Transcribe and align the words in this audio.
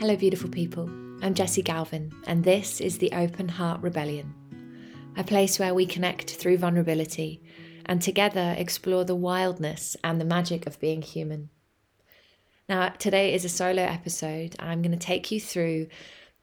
Hello, 0.00 0.14
beautiful 0.14 0.48
people. 0.48 0.84
I'm 1.22 1.34
Jessi 1.34 1.64
Galvin, 1.64 2.12
and 2.28 2.44
this 2.44 2.80
is 2.80 2.98
the 2.98 3.10
Open 3.10 3.48
Heart 3.48 3.82
Rebellion, 3.82 4.32
a 5.16 5.24
place 5.24 5.58
where 5.58 5.74
we 5.74 5.86
connect 5.86 6.36
through 6.36 6.58
vulnerability 6.58 7.42
and 7.84 8.00
together 8.00 8.54
explore 8.56 9.02
the 9.02 9.16
wildness 9.16 9.96
and 10.04 10.20
the 10.20 10.24
magic 10.24 10.68
of 10.68 10.78
being 10.78 11.02
human. 11.02 11.50
Now, 12.68 12.90
today 12.90 13.34
is 13.34 13.44
a 13.44 13.48
solo 13.48 13.82
episode. 13.82 14.54
I'm 14.60 14.82
going 14.82 14.96
to 14.96 15.04
take 15.04 15.32
you 15.32 15.40
through 15.40 15.88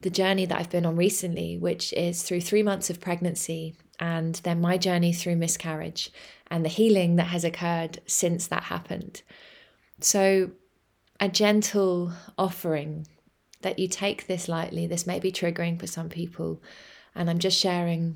the 0.02 0.10
journey 0.10 0.46
that 0.48 0.60
I've 0.60 0.70
been 0.70 0.86
on 0.86 0.98
recently, 0.98 1.58
which 1.58 1.94
is 1.94 2.24
through 2.24 2.42
three 2.42 2.62
months 2.62 2.90
of 2.90 3.00
pregnancy 3.00 3.74
and 4.02 4.36
then 4.44 4.60
my 4.60 4.78
journey 4.78 5.14
through 5.14 5.38
miscarriage 5.38 6.12
and 6.48 6.66
the 6.66 6.70
healing 6.70 7.16
that 7.16 7.28
has 7.28 7.46
occurred 7.46 8.02
since 8.06 8.48
that 8.48 8.64
happened. 8.64 9.22
So, 10.02 10.52
a 11.22 11.30
gentle 11.30 12.12
offering 12.38 13.08
that 13.66 13.80
you 13.80 13.88
take 13.88 14.28
this 14.28 14.48
lightly. 14.48 14.86
This 14.86 15.08
may 15.08 15.20
be 15.20 15.32
triggering 15.32 15.80
for 15.80 15.88
some 15.88 16.08
people, 16.08 16.62
and 17.16 17.32
I'm 17.32 17.40
just 17.40 17.60
sharing 17.60 18.16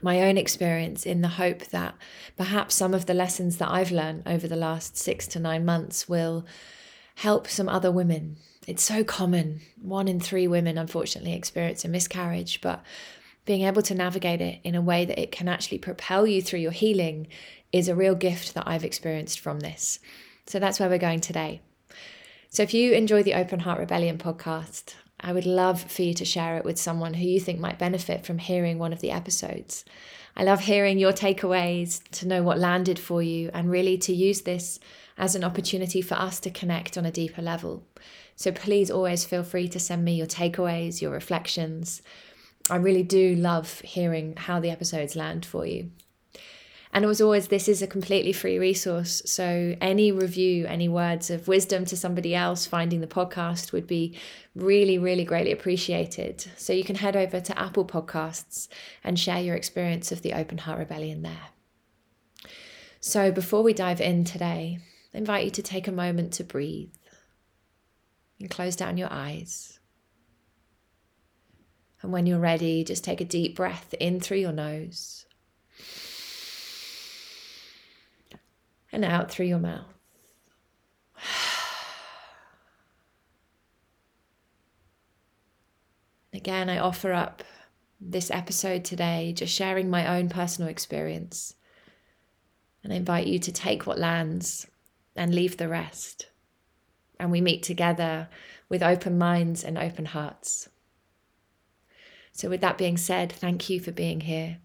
my 0.00 0.22
own 0.22 0.38
experience 0.38 1.04
in 1.04 1.22
the 1.22 1.28
hope 1.42 1.66
that 1.66 1.96
perhaps 2.36 2.76
some 2.76 2.94
of 2.94 3.06
the 3.06 3.12
lessons 3.12 3.56
that 3.56 3.68
I've 3.68 3.90
learned 3.90 4.22
over 4.26 4.46
the 4.46 4.54
last 4.54 4.96
six 4.96 5.26
to 5.28 5.40
nine 5.40 5.64
months 5.64 6.08
will 6.08 6.46
help 7.16 7.48
some 7.48 7.68
other 7.68 7.90
women. 7.90 8.36
It's 8.68 8.84
so 8.84 9.02
common. 9.02 9.60
One 9.82 10.06
in 10.06 10.20
three 10.20 10.46
women, 10.46 10.78
unfortunately, 10.78 11.32
experience 11.32 11.84
a 11.84 11.88
miscarriage, 11.88 12.60
but 12.60 12.84
being 13.44 13.62
able 13.62 13.82
to 13.82 13.94
navigate 13.96 14.40
it 14.40 14.60
in 14.62 14.76
a 14.76 14.80
way 14.80 15.04
that 15.04 15.20
it 15.20 15.32
can 15.32 15.48
actually 15.48 15.78
propel 15.78 16.28
you 16.28 16.40
through 16.40 16.60
your 16.60 16.70
healing 16.70 17.26
is 17.72 17.88
a 17.88 17.96
real 17.96 18.14
gift 18.14 18.54
that 18.54 18.68
I've 18.68 18.84
experienced 18.84 19.40
from 19.40 19.58
this. 19.58 19.98
So 20.46 20.60
that's 20.60 20.78
where 20.78 20.88
we're 20.88 20.98
going 20.98 21.20
today. 21.20 21.60
So 22.48 22.62
if 22.62 22.72
you 22.72 22.92
enjoy 22.92 23.22
the 23.22 23.34
Open 23.34 23.60
Heart 23.60 23.80
Rebellion 23.80 24.18
podcast, 24.18 24.94
I 25.20 25.32
would 25.32 25.46
love 25.46 25.90
for 25.90 26.02
you 26.02 26.14
to 26.14 26.24
share 26.24 26.56
it 26.56 26.64
with 26.64 26.78
someone 26.78 27.14
who 27.14 27.26
you 27.26 27.40
think 27.40 27.58
might 27.58 27.78
benefit 27.78 28.24
from 28.24 28.38
hearing 28.38 28.78
one 28.78 28.92
of 28.92 29.00
the 29.00 29.10
episodes. 29.10 29.84
I 30.36 30.44
love 30.44 30.60
hearing 30.60 30.98
your 30.98 31.12
takeaways, 31.12 32.02
to 32.12 32.28
know 32.28 32.42
what 32.42 32.58
landed 32.58 32.98
for 32.98 33.22
you, 33.22 33.50
and 33.54 33.70
really 33.70 33.96
to 33.98 34.14
use 34.14 34.42
this 34.42 34.78
as 35.16 35.34
an 35.34 35.44
opportunity 35.44 36.02
for 36.02 36.14
us 36.14 36.38
to 36.40 36.50
connect 36.50 36.98
on 36.98 37.06
a 37.06 37.10
deeper 37.10 37.40
level. 37.40 37.82
So 38.36 38.52
please 38.52 38.90
always 38.90 39.24
feel 39.24 39.42
free 39.42 39.68
to 39.68 39.80
send 39.80 40.04
me 40.04 40.14
your 40.14 40.26
takeaways, 40.26 41.00
your 41.00 41.12
reflections. 41.12 42.02
I 42.68 42.76
really 42.76 43.02
do 43.02 43.34
love 43.34 43.80
hearing 43.80 44.34
how 44.36 44.60
the 44.60 44.70
episodes 44.70 45.16
land 45.16 45.46
for 45.46 45.64
you. 45.64 45.90
And 46.96 47.04
it 47.04 47.08
was 47.08 47.20
always, 47.20 47.48
this 47.48 47.68
is 47.68 47.82
a 47.82 47.86
completely 47.86 48.32
free 48.32 48.58
resource. 48.58 49.20
So 49.26 49.76
any 49.82 50.12
review, 50.12 50.64
any 50.64 50.88
words 50.88 51.28
of 51.28 51.46
wisdom 51.46 51.84
to 51.84 51.94
somebody 51.94 52.34
else 52.34 52.64
finding 52.64 53.02
the 53.02 53.06
podcast 53.06 53.70
would 53.70 53.86
be 53.86 54.18
really, 54.54 54.96
really 54.96 55.22
greatly 55.22 55.52
appreciated. 55.52 56.46
So 56.56 56.72
you 56.72 56.84
can 56.84 56.96
head 56.96 57.14
over 57.14 57.38
to 57.38 57.58
Apple 57.58 57.84
Podcasts 57.84 58.68
and 59.04 59.20
share 59.20 59.42
your 59.42 59.56
experience 59.56 60.10
of 60.10 60.22
the 60.22 60.32
Open 60.32 60.56
Heart 60.56 60.78
Rebellion 60.78 61.20
there. 61.20 61.48
So 62.98 63.30
before 63.30 63.62
we 63.62 63.74
dive 63.74 64.00
in 64.00 64.24
today, 64.24 64.78
I 65.12 65.18
invite 65.18 65.44
you 65.44 65.50
to 65.50 65.62
take 65.62 65.86
a 65.86 65.92
moment 65.92 66.32
to 66.32 66.44
breathe 66.44 66.94
and 68.40 68.48
close 68.48 68.74
down 68.74 68.96
your 68.96 69.12
eyes. 69.12 69.80
And 72.00 72.10
when 72.10 72.24
you're 72.24 72.38
ready, 72.38 72.84
just 72.84 73.04
take 73.04 73.20
a 73.20 73.26
deep 73.26 73.54
breath 73.54 73.94
in 74.00 74.18
through 74.18 74.38
your 74.38 74.52
nose 74.52 75.25
and 78.96 79.04
out 79.04 79.30
through 79.30 79.46
your 79.46 79.60
mouth. 79.60 79.84
Again, 86.32 86.68
I 86.70 86.78
offer 86.78 87.12
up 87.12 87.44
this 88.00 88.30
episode 88.30 88.84
today, 88.84 89.34
just 89.36 89.54
sharing 89.54 89.90
my 89.90 90.16
own 90.16 90.30
personal 90.30 90.70
experience. 90.70 91.54
And 92.82 92.92
I 92.92 92.96
invite 92.96 93.26
you 93.26 93.38
to 93.38 93.52
take 93.52 93.86
what 93.86 93.98
lands 93.98 94.66
and 95.14 95.34
leave 95.34 95.58
the 95.58 95.68
rest. 95.68 96.28
And 97.20 97.30
we 97.30 97.42
meet 97.42 97.62
together 97.62 98.28
with 98.68 98.82
open 98.82 99.18
minds 99.18 99.62
and 99.62 99.76
open 99.78 100.06
hearts. 100.06 100.68
So, 102.32 102.48
with 102.48 102.62
that 102.62 102.78
being 102.78 102.96
said, 102.96 103.30
thank 103.32 103.68
you 103.70 103.78
for 103.80 103.92
being 103.92 104.22
here. 104.22 104.58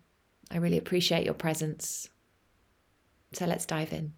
I 0.50 0.58
really 0.58 0.78
appreciate 0.78 1.26
your 1.26 1.34
presence. 1.34 2.10
So 3.34 3.46
let's 3.46 3.66
dive 3.66 3.94
in. 3.94 4.14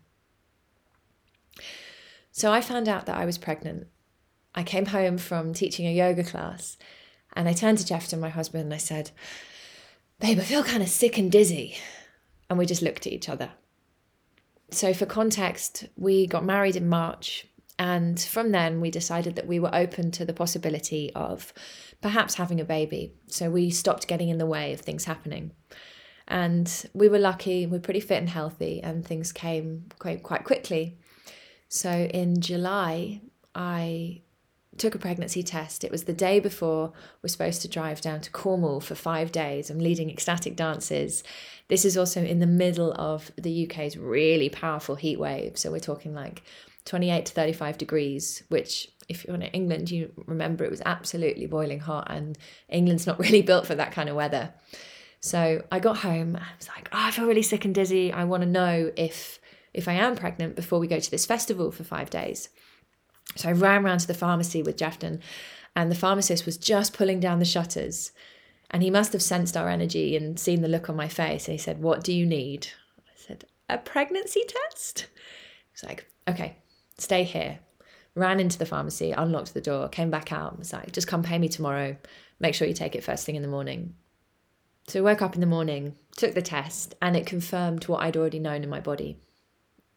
So 2.32 2.52
I 2.52 2.62
found 2.62 2.88
out 2.88 3.06
that 3.06 3.18
I 3.18 3.26
was 3.26 3.38
pregnant. 3.38 3.88
I 4.56 4.64
came 4.64 4.88
home 4.88 5.18
from 5.18 5.54
teaching 5.54 5.88
a 5.88 5.92
yoga 5.92 6.24
class 6.24 6.78
and 7.36 7.48
I 7.48 7.54
turned 7.54 7.80
to 7.80 7.86
Jeff, 7.86 8.08
Jeffton, 8.08 8.20
my 8.20 8.30
husband, 8.30 8.66
and 8.66 8.74
I 8.74 8.78
said, 8.78 9.12
Babe, 10.20 10.40
I 10.40 10.44
feel 10.44 10.64
kind 10.64 10.84
of 10.84 10.90
sick 10.90 11.18
and 11.18 11.32
dizzy. 11.32 11.78
And 12.50 12.60
we 12.60 12.66
just 12.66 12.82
looked 12.82 13.08
at 13.08 13.14
each 13.14 13.30
other. 13.30 13.52
So, 14.70 14.94
for 14.94 15.06
context, 15.06 15.86
we 15.98 16.28
got 16.28 16.46
married 16.46 16.76
in 16.76 16.88
March. 16.88 17.48
And 17.80 18.20
from 18.20 18.52
then, 18.52 18.82
we 18.82 18.92
decided 18.92 19.36
that 19.36 19.48
we 19.48 19.60
were 19.60 19.74
open 19.74 20.12
to 20.12 20.26
the 20.26 20.34
possibility 20.34 21.12
of 21.16 21.54
perhaps 22.02 22.36
having 22.36 22.62
a 22.62 22.66
baby. 22.66 23.14
So, 23.28 23.50
we 23.50 23.70
stopped 23.72 24.08
getting 24.08 24.30
in 24.30 24.38
the 24.38 24.46
way 24.46 24.74
of 24.74 24.82
things 24.82 25.06
happening. 25.06 25.52
And 26.28 26.72
we 26.94 27.10
were 27.10 27.20
lucky, 27.20 27.66
we 27.66 27.78
are 27.78 27.82
pretty 27.82 28.00
fit 28.00 28.20
and 28.20 28.30
healthy, 28.30 28.82
and 28.82 29.06
things 29.06 29.32
came 29.32 29.86
quite, 30.00 30.24
quite 30.24 30.44
quickly. 30.44 30.98
So 31.74 31.90
in 31.90 32.40
July, 32.40 33.20
I 33.56 34.22
took 34.78 34.94
a 34.94 35.00
pregnancy 35.00 35.42
test. 35.42 35.84
It 35.84 35.90
was 35.90 36.04
the 36.04 36.14
day 36.14 36.40
before 36.40 36.94
we're 37.24 37.30
supposed 37.30 37.64
to 37.64 37.68
drive 37.68 38.00
down 38.00 38.22
to 38.22 38.30
Cornwall 38.30 38.80
for 38.80 38.94
five 38.94 39.32
days. 39.32 39.72
I'm 39.72 39.80
leading 39.80 40.12
ecstatic 40.12 40.56
dances. 40.56 41.24
This 41.70 41.84
is 41.84 41.98
also 41.98 42.24
in 42.24 42.38
the 42.38 42.46
middle 42.46 42.94
of 42.94 43.32
the 43.38 43.66
UK's 43.68 43.98
really 43.98 44.50
powerful 44.50 44.94
heat 44.94 45.20
wave. 45.20 45.58
So 45.58 45.72
we're 45.72 45.80
talking 45.80 46.14
like 46.14 46.44
28 46.86 47.26
to 47.26 47.34
35 47.34 47.80
degrees, 47.80 48.44
which 48.50 48.92
if 49.10 49.26
you're 49.26 49.34
in 49.34 49.42
England, 49.42 49.90
you 49.90 50.12
remember 50.28 50.64
it 50.64 50.70
was 50.70 50.84
absolutely 50.86 51.48
boiling 51.48 51.80
hot, 51.80 52.06
and 52.08 52.38
England's 52.70 53.08
not 53.08 53.18
really 53.26 53.42
built 53.42 53.66
for 53.66 53.74
that 53.74 53.94
kind 53.94 54.10
of 54.10 54.16
weather. 54.16 54.54
So 55.22 55.64
I 55.72 55.80
got 55.80 55.98
home. 55.98 56.36
I 56.36 56.56
was 56.56 56.68
like, 56.68 56.90
oh, 56.94 57.00
I 57.00 57.10
feel 57.10 57.26
really 57.26 57.42
sick 57.42 57.66
and 57.66 57.74
dizzy. 57.74 58.14
I 58.14 58.26
want 58.26 58.44
to 58.44 58.50
know 58.50 58.92
if 58.96 59.40
if 59.74 59.88
I 59.88 59.94
am 59.94 60.16
pregnant 60.16 60.56
before 60.56 60.80
we 60.80 60.88
go 60.88 61.00
to 61.00 61.12
this 61.12 61.26
festival 61.26 61.72
for 61.72 61.84
five 61.84 62.10
days. 62.10 62.50
So 63.36 63.50
I 63.50 63.54
ran 63.54 63.86
around 63.86 64.00
to 64.00 64.08
the 64.08 64.14
pharmacy 64.14 64.62
with 64.62 64.78
Jeffton, 64.78 65.20
and 65.76 65.92
the 65.92 65.96
pharmacist 65.96 66.46
was 66.46 66.58
just 66.58 66.94
pulling 66.94 67.20
down 67.20 67.40
the 67.40 67.46
shutters. 67.46 68.12
And 68.70 68.84
he 68.84 68.90
must 68.90 69.14
have 69.14 69.22
sensed 69.22 69.56
our 69.56 69.70
energy 69.70 70.16
and 70.16 70.40
seen 70.40 70.62
the 70.62 70.68
look 70.68 70.90
on 70.90 70.96
my 70.96 71.08
face. 71.08 71.48
And 71.48 71.54
he 71.54 71.58
said, 71.58 71.82
What 71.82 72.04
do 72.04 72.14
you 72.14 72.26
need? 72.26 72.68
I 73.00 73.12
said, 73.16 73.46
A 73.70 73.78
pregnancy 73.78 74.44
test? 74.48 75.08
He's 75.72 75.84
like, 75.84 76.08
Okay, 76.28 76.58
stay 76.98 77.24
here. 77.24 77.60
Ran 78.16 78.40
into 78.40 78.60
the 78.60 78.66
pharmacy, 78.66 79.12
unlocked 79.12 79.54
the 79.54 79.62
door, 79.62 79.90
came 79.90 80.12
back 80.12 80.32
out, 80.32 80.52
and 80.52 80.60
was 80.60 80.74
like, 80.74 80.92
Just 80.92 81.08
come 81.08 81.24
pay 81.24 81.40
me 81.40 81.50
tomorrow. 81.50 81.96
Make 82.40 82.56
sure 82.56 82.68
you 82.68 82.74
take 82.74 82.96
it 82.96 83.04
first 83.04 83.26
thing 83.26 83.36
in 83.36 83.42
the 83.42 83.48
morning. 83.48 83.96
So 84.88 85.00
I 85.00 85.04
woke 85.04 85.22
up 85.22 85.36
in 85.36 85.42
the 85.42 85.48
morning, 85.48 85.96
took 86.18 86.34
the 86.34 86.42
test, 86.42 86.94
and 87.02 87.16
it 87.16 87.26
confirmed 87.26 87.88
what 87.88 88.04
I'd 88.04 88.18
already 88.18 88.40
known 88.40 88.64
in 88.64 88.70
my 88.70 88.80
body. 88.80 89.18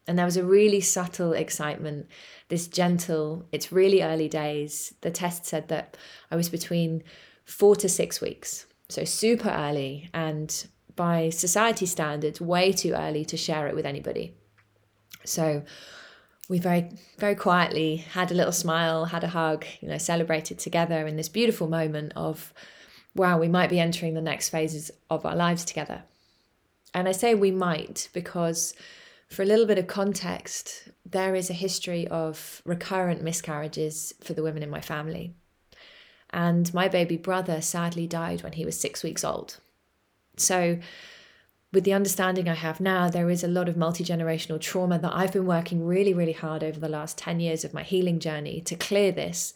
And 0.07 0.17
there 0.17 0.25
was 0.25 0.37
a 0.37 0.43
really 0.43 0.79
subtle 0.79 1.33
excitement, 1.33 2.07
this 2.47 2.67
gentle, 2.67 3.45
it's 3.51 3.71
really 3.71 4.01
early 4.01 4.29
days. 4.29 4.93
The 5.01 5.11
test 5.11 5.45
said 5.45 5.67
that 5.67 5.97
I 6.31 6.35
was 6.35 6.49
between 6.49 7.03
four 7.43 7.75
to 7.75 7.89
six 7.89 8.21
weeks. 8.21 8.65
So 8.89 9.03
super 9.03 9.49
early, 9.49 10.09
and 10.13 10.67
by 10.95 11.29
society 11.29 11.85
standards, 11.85 12.39
way 12.39 12.71
too 12.71 12.93
early 12.93 13.25
to 13.25 13.35
share 13.35 13.67
it 13.67 13.75
with 13.75 13.85
anybody. 13.85 14.33
So 15.25 15.63
we 16.47 16.59
very, 16.59 16.89
very 17.17 17.35
quietly 17.35 17.97
had 17.97 18.31
a 18.31 18.33
little 18.33 18.53
smile, 18.53 19.05
had 19.05 19.25
a 19.25 19.27
hug, 19.27 19.65
you 19.81 19.89
know, 19.89 19.97
celebrated 19.97 20.57
together 20.57 21.05
in 21.05 21.17
this 21.17 21.27
beautiful 21.27 21.67
moment 21.67 22.13
of 22.15 22.53
wow, 23.17 23.39
we 23.39 23.47
might 23.47 23.69
be 23.69 23.79
entering 23.79 24.13
the 24.13 24.21
next 24.21 24.49
phases 24.49 24.91
of 25.09 25.25
our 25.25 25.35
lives 25.35 25.65
together. 25.65 26.03
And 26.93 27.07
I 27.07 27.11
say 27.11 27.33
we 27.33 27.51
might 27.51 28.09
because, 28.13 28.73
for 29.29 29.41
a 29.41 29.45
little 29.45 29.65
bit 29.65 29.77
of 29.77 29.87
context, 29.87 30.89
there 31.05 31.35
is 31.35 31.49
a 31.49 31.53
history 31.53 32.07
of 32.07 32.61
recurrent 32.65 33.21
miscarriages 33.21 34.13
for 34.21 34.33
the 34.33 34.43
women 34.43 34.63
in 34.63 34.69
my 34.69 34.81
family. 34.81 35.35
And 36.29 36.73
my 36.73 36.87
baby 36.87 37.17
brother 37.17 37.61
sadly 37.61 38.07
died 38.07 38.43
when 38.43 38.53
he 38.53 38.65
was 38.65 38.79
six 38.79 39.03
weeks 39.03 39.23
old. 39.23 39.57
So, 40.37 40.79
with 41.73 41.83
the 41.83 41.93
understanding 41.93 42.47
I 42.47 42.53
have 42.53 42.79
now, 42.79 43.09
there 43.09 43.29
is 43.29 43.43
a 43.43 43.47
lot 43.47 43.67
of 43.67 43.75
multi 43.75 44.03
generational 44.03 44.59
trauma 44.59 44.97
that 44.99 45.13
I've 45.13 45.33
been 45.33 45.45
working 45.45 45.85
really, 45.85 46.13
really 46.13 46.33
hard 46.33 46.63
over 46.63 46.79
the 46.79 46.87
last 46.87 47.17
10 47.17 47.41
years 47.41 47.65
of 47.65 47.73
my 47.73 47.83
healing 47.83 48.19
journey 48.19 48.61
to 48.61 48.75
clear 48.75 49.11
this 49.11 49.53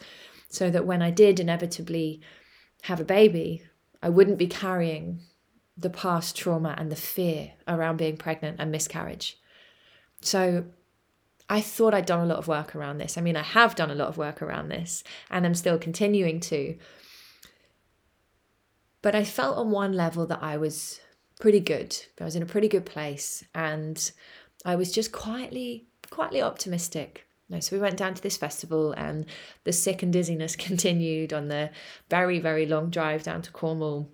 so 0.50 0.70
that 0.70 0.86
when 0.86 1.02
I 1.02 1.10
did 1.12 1.40
inevitably 1.40 2.22
have 2.84 3.00
a 3.00 3.06
baby, 3.06 3.64
I 4.04 4.10
wouldn't 4.10 4.38
be 4.38 4.48
carrying 4.48 5.22
the 5.78 5.90
past 5.90 6.36
trauma 6.36 6.76
and 6.78 6.92
the 6.92 6.98
fear 6.98 7.54
around 7.68 7.98
being 7.98 8.18
pregnant 8.18 8.58
and 8.60 8.72
miscarriage. 8.72 9.38
So 10.22 10.66
I 11.50 11.62
thought 11.62 11.94
I'd 11.94 12.06
done 12.06 12.22
a 12.22 12.26
lot 12.26 12.38
of 12.38 12.48
work 12.48 12.76
around 12.76 13.00
this. 13.00 13.18
I 13.18 13.22
mean, 13.22 13.36
I 13.36 13.42
have 13.42 13.76
done 13.76 13.92
a 13.92 13.96
lot 13.96 14.08
of 14.08 14.18
work 14.18 14.42
around 14.42 14.70
this 14.70 15.04
and 15.30 15.46
I'm 15.46 15.56
still 15.56 15.78
continuing 15.78 16.40
to. 16.42 16.78
But 19.02 19.16
I 19.16 19.24
felt 19.24 19.58
on 19.58 19.72
one 19.72 19.94
level 19.94 20.26
that 20.28 20.42
I 20.42 20.58
was 20.58 21.02
pretty 21.40 21.60
good. 21.60 21.98
I 22.20 22.24
was 22.24 22.36
in 22.36 22.44
a 22.44 22.46
pretty 22.46 22.68
good 22.68 22.86
place 22.86 23.44
and 23.56 24.12
I 24.64 24.76
was 24.76 24.92
just 24.92 25.12
quietly, 25.12 25.88
quietly 26.10 26.42
optimistic. 26.42 27.28
So 27.60 27.76
we 27.76 27.82
went 27.82 27.98
down 27.98 28.14
to 28.14 28.24
this 28.24 28.38
festival 28.38 28.94
and 28.94 29.26
the 29.66 29.74
sick 29.74 30.02
and 30.02 30.14
dizziness 30.14 30.56
continued 30.58 31.34
on 31.34 31.50
the 31.50 31.70
very, 32.10 32.40
very 32.40 32.66
long 32.66 32.90
drive 32.90 33.24
down 33.24 33.42
to 33.42 33.52
Cornwall. 33.52 34.10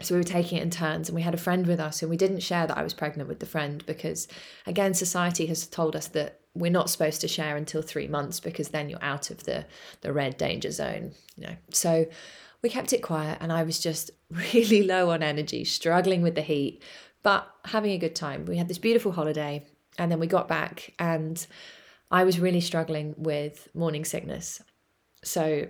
So 0.00 0.14
we 0.14 0.20
were 0.20 0.24
taking 0.24 0.58
it 0.58 0.62
in 0.62 0.70
turns 0.70 1.08
and 1.08 1.14
we 1.14 1.22
had 1.22 1.34
a 1.34 1.38
friend 1.38 1.66
with 1.66 1.78
us 1.78 2.02
and 2.02 2.10
we 2.10 2.16
didn't 2.16 2.40
share 2.40 2.66
that 2.66 2.76
I 2.76 2.82
was 2.82 2.94
pregnant 2.94 3.28
with 3.28 3.38
the 3.38 3.46
friend 3.46 3.84
because 3.86 4.26
again 4.66 4.92
society 4.92 5.46
has 5.46 5.66
told 5.66 5.94
us 5.94 6.08
that 6.08 6.40
we're 6.54 6.70
not 6.70 6.90
supposed 6.90 7.20
to 7.20 7.28
share 7.28 7.56
until 7.56 7.82
3 7.82 8.08
months 8.08 8.40
because 8.40 8.68
then 8.68 8.88
you're 8.88 9.02
out 9.02 9.30
of 9.30 9.44
the 9.44 9.66
the 10.00 10.12
red 10.12 10.36
danger 10.36 10.70
zone, 10.70 11.12
you 11.36 11.46
know. 11.46 11.56
So 11.70 12.06
we 12.62 12.70
kept 12.70 12.92
it 12.92 13.02
quiet 13.02 13.38
and 13.40 13.52
I 13.52 13.62
was 13.62 13.78
just 13.78 14.10
really 14.30 14.82
low 14.82 15.10
on 15.10 15.22
energy, 15.22 15.64
struggling 15.64 16.22
with 16.22 16.34
the 16.34 16.42
heat, 16.42 16.82
but 17.22 17.48
having 17.64 17.92
a 17.92 17.98
good 17.98 18.16
time. 18.16 18.46
We 18.46 18.56
had 18.56 18.68
this 18.68 18.78
beautiful 18.78 19.12
holiday 19.12 19.64
and 19.98 20.10
then 20.10 20.18
we 20.18 20.26
got 20.26 20.48
back 20.48 20.92
and 20.98 21.46
I 22.10 22.24
was 22.24 22.40
really 22.40 22.60
struggling 22.60 23.14
with 23.16 23.68
morning 23.74 24.04
sickness. 24.04 24.60
So 25.22 25.68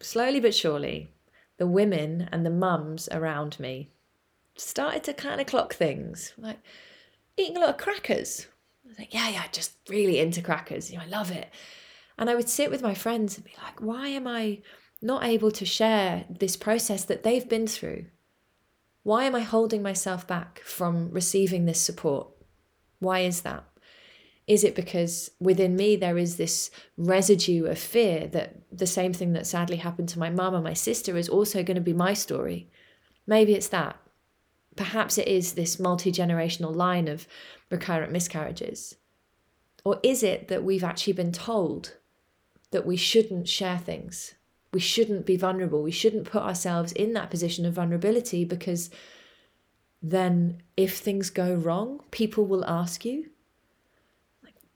slowly 0.00 0.40
but 0.40 0.54
surely 0.54 1.10
the 1.58 1.66
women 1.66 2.28
and 2.32 2.44
the 2.44 2.50
mums 2.50 3.08
around 3.10 3.58
me 3.58 3.90
started 4.56 5.04
to 5.04 5.12
kind 5.12 5.40
of 5.40 5.46
clock 5.46 5.74
things 5.74 6.32
like 6.38 6.58
eating 7.36 7.56
a 7.56 7.60
lot 7.60 7.70
of 7.70 7.76
crackers. 7.76 8.46
I 8.84 8.88
was 8.88 8.98
like, 8.98 9.14
yeah, 9.14 9.28
yeah, 9.28 9.44
just 9.52 9.72
really 9.88 10.18
into 10.18 10.42
crackers. 10.42 10.90
You 10.90 10.98
know, 10.98 11.04
I 11.04 11.08
love 11.08 11.30
it. 11.30 11.50
And 12.18 12.30
I 12.30 12.34
would 12.34 12.48
sit 12.48 12.70
with 12.70 12.82
my 12.82 12.94
friends 12.94 13.36
and 13.36 13.44
be 13.44 13.54
like, 13.62 13.80
why 13.80 14.08
am 14.08 14.26
I 14.26 14.62
not 15.02 15.24
able 15.24 15.50
to 15.50 15.66
share 15.66 16.24
this 16.30 16.56
process 16.56 17.04
that 17.04 17.22
they've 17.22 17.48
been 17.48 17.66
through? 17.66 18.06
Why 19.02 19.24
am 19.24 19.34
I 19.34 19.40
holding 19.40 19.82
myself 19.82 20.26
back 20.26 20.60
from 20.60 21.10
receiving 21.10 21.66
this 21.66 21.80
support? 21.80 22.28
Why 22.98 23.20
is 23.20 23.42
that? 23.42 23.64
Is 24.46 24.62
it 24.62 24.76
because 24.76 25.30
within 25.40 25.74
me 25.74 25.96
there 25.96 26.16
is 26.16 26.36
this 26.36 26.70
residue 26.96 27.66
of 27.66 27.78
fear 27.78 28.28
that 28.28 28.56
the 28.70 28.86
same 28.86 29.12
thing 29.12 29.32
that 29.32 29.46
sadly 29.46 29.76
happened 29.76 30.08
to 30.10 30.20
my 30.20 30.30
mum 30.30 30.54
and 30.54 30.62
my 30.62 30.72
sister 30.72 31.16
is 31.16 31.28
also 31.28 31.64
going 31.64 31.74
to 31.74 31.80
be 31.80 31.92
my 31.92 32.14
story? 32.14 32.70
Maybe 33.26 33.54
it's 33.54 33.68
that. 33.68 33.96
Perhaps 34.76 35.18
it 35.18 35.26
is 35.26 35.54
this 35.54 35.80
multi 35.80 36.12
generational 36.12 36.74
line 36.74 37.08
of 37.08 37.26
recurrent 37.70 38.12
miscarriages. 38.12 38.96
Or 39.84 39.98
is 40.02 40.22
it 40.22 40.48
that 40.48 40.62
we've 40.62 40.84
actually 40.84 41.14
been 41.14 41.32
told 41.32 41.94
that 42.70 42.86
we 42.86 42.96
shouldn't 42.96 43.48
share 43.48 43.78
things? 43.78 44.34
We 44.72 44.80
shouldn't 44.80 45.26
be 45.26 45.36
vulnerable. 45.36 45.82
We 45.82 45.90
shouldn't 45.90 46.30
put 46.30 46.42
ourselves 46.42 46.92
in 46.92 47.14
that 47.14 47.30
position 47.30 47.64
of 47.64 47.74
vulnerability 47.74 48.44
because 48.44 48.90
then 50.02 50.62
if 50.76 50.98
things 50.98 51.30
go 51.30 51.54
wrong, 51.54 52.00
people 52.10 52.46
will 52.46 52.64
ask 52.66 53.04
you 53.04 53.30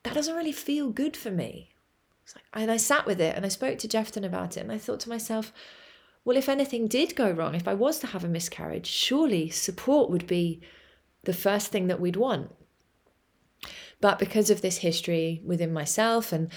that 0.03 0.15
doesn't 0.15 0.37
really 0.37 0.53
feel 0.53 0.91
good 0.91 1.17
for 1.17 1.31
me. 1.31 1.71
And 2.53 2.71
I 2.71 2.77
sat 2.77 3.07
with 3.07 3.21
it 3.21 3.35
and 3.37 3.45
I 3.45 3.49
spoke 3.49 3.79
to 3.79 3.89
Jeffton 3.89 4.25
about 4.25 4.57
it 4.57 4.61
and 4.61 4.73
I 4.73 4.79
thought 4.79 5.01
to 5.01 5.09
myself, 5.09 5.53
well, 6.25 6.37
if 6.37 6.49
anything 6.49 6.87
did 6.87 7.17
go 7.17 7.31
wrong, 7.31 7.55
if 7.55 7.67
I 7.67 7.75
was 7.75 7.99
to 8.01 8.07
have 8.09 8.25
a 8.25 8.29
miscarriage, 8.29 8.87
surely 8.87 9.49
support 9.51 10.11
would 10.11 10.27
be 10.27 10.61
the 11.25 11.33
first 11.33 11.69
thing 11.73 11.87
that 11.89 12.01
we'd 12.01 12.17
want. 12.17 12.53
But 14.01 14.19
because 14.19 14.51
of 14.51 14.63
this 14.63 14.79
history 14.79 15.43
within 15.45 15.73
myself 15.73 16.33
and 16.33 16.51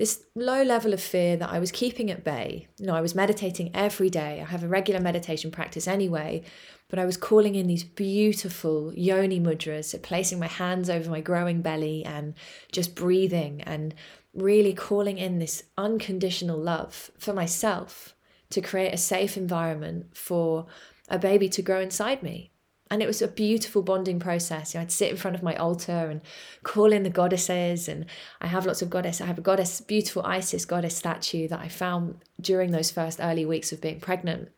this 0.00 0.24
low 0.34 0.62
level 0.62 0.94
of 0.94 1.02
fear 1.02 1.36
that 1.36 1.50
I 1.50 1.58
was 1.58 1.70
keeping 1.70 2.10
at 2.10 2.24
bay. 2.24 2.68
You 2.78 2.86
know, 2.86 2.94
I 2.94 3.02
was 3.02 3.14
meditating 3.14 3.70
every 3.74 4.08
day. 4.08 4.40
I 4.40 4.46
have 4.46 4.64
a 4.64 4.68
regular 4.68 4.98
meditation 4.98 5.50
practice 5.50 5.86
anyway, 5.86 6.42
but 6.88 6.98
I 6.98 7.04
was 7.04 7.18
calling 7.18 7.54
in 7.54 7.66
these 7.66 7.84
beautiful 7.84 8.94
yoni 8.94 9.38
mudras, 9.38 10.02
placing 10.02 10.38
my 10.38 10.46
hands 10.46 10.88
over 10.88 11.10
my 11.10 11.20
growing 11.20 11.60
belly 11.60 12.02
and 12.02 12.32
just 12.72 12.94
breathing 12.94 13.60
and 13.66 13.94
really 14.32 14.72
calling 14.72 15.18
in 15.18 15.38
this 15.38 15.64
unconditional 15.76 16.58
love 16.58 17.10
for 17.18 17.34
myself 17.34 18.14
to 18.48 18.62
create 18.62 18.94
a 18.94 18.96
safe 18.96 19.36
environment 19.36 20.16
for 20.16 20.64
a 21.10 21.18
baby 21.18 21.50
to 21.50 21.60
grow 21.60 21.78
inside 21.78 22.22
me 22.22 22.52
and 22.90 23.02
it 23.02 23.06
was 23.06 23.22
a 23.22 23.28
beautiful 23.28 23.82
bonding 23.82 24.18
process. 24.18 24.74
You 24.74 24.78
know, 24.78 24.82
I'd 24.82 24.90
sit 24.90 25.10
in 25.10 25.16
front 25.16 25.36
of 25.36 25.42
my 25.44 25.54
altar 25.54 26.10
and 26.10 26.20
call 26.64 26.92
in 26.92 27.04
the 27.04 27.10
goddesses, 27.10 27.88
and 27.88 28.06
I 28.40 28.48
have 28.48 28.66
lots 28.66 28.82
of 28.82 28.90
goddess. 28.90 29.20
I 29.20 29.26
have 29.26 29.38
a 29.38 29.42
goddess, 29.42 29.80
beautiful 29.80 30.26
Isis 30.26 30.64
goddess 30.64 30.96
statue 30.96 31.46
that 31.48 31.60
I 31.60 31.68
found 31.68 32.24
during 32.40 32.72
those 32.72 32.90
first 32.90 33.20
early 33.22 33.46
weeks 33.46 33.70
of 33.70 33.80
being 33.80 34.00
pregnant. 34.00 34.48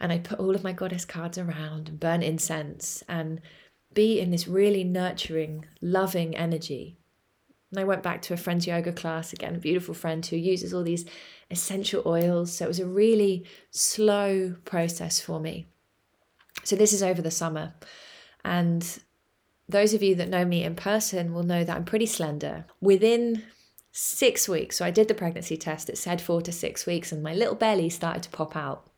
And 0.00 0.12
I 0.12 0.18
put 0.18 0.40
all 0.40 0.54
of 0.54 0.64
my 0.64 0.72
goddess 0.72 1.04
cards 1.04 1.38
around 1.38 1.88
and 1.88 2.00
burn 2.00 2.22
incense 2.22 3.02
and 3.08 3.40
be 3.94 4.20
in 4.20 4.30
this 4.30 4.48
really 4.48 4.84
nurturing, 4.84 5.66
loving 5.80 6.36
energy. 6.36 6.98
And 7.70 7.80
I 7.80 7.84
went 7.84 8.02
back 8.02 8.22
to 8.22 8.34
a 8.34 8.36
friend's 8.36 8.66
yoga 8.66 8.92
class 8.92 9.32
again, 9.32 9.54
a 9.54 9.58
beautiful 9.58 9.94
friend 9.94 10.24
who 10.26 10.36
uses 10.36 10.74
all 10.74 10.82
these 10.82 11.06
essential 11.50 12.02
oils. 12.04 12.56
So 12.56 12.64
it 12.64 12.68
was 12.68 12.80
a 12.80 12.86
really 12.86 13.46
slow 13.70 14.56
process 14.64 15.20
for 15.20 15.40
me. 15.40 15.66
So 16.66 16.74
this 16.74 16.92
is 16.92 17.02
over 17.02 17.22
the 17.22 17.30
summer. 17.30 17.74
And 18.44 18.98
those 19.68 19.94
of 19.94 20.02
you 20.02 20.14
that 20.16 20.28
know 20.28 20.44
me 20.44 20.64
in 20.64 20.74
person 20.74 21.32
will 21.32 21.42
know 21.42 21.64
that 21.64 21.76
I'm 21.76 21.84
pretty 21.84 22.06
slender. 22.06 22.66
Within 22.80 23.44
six 23.92 24.48
weeks, 24.48 24.76
so 24.76 24.84
I 24.84 24.90
did 24.90 25.08
the 25.08 25.14
pregnancy 25.14 25.56
test, 25.56 25.88
it 25.88 25.96
said 25.96 26.20
four 26.20 26.42
to 26.42 26.52
six 26.52 26.84
weeks, 26.84 27.12
and 27.12 27.22
my 27.22 27.34
little 27.34 27.54
belly 27.54 27.88
started 27.88 28.22
to 28.24 28.30
pop 28.30 28.56
out. 28.56 28.88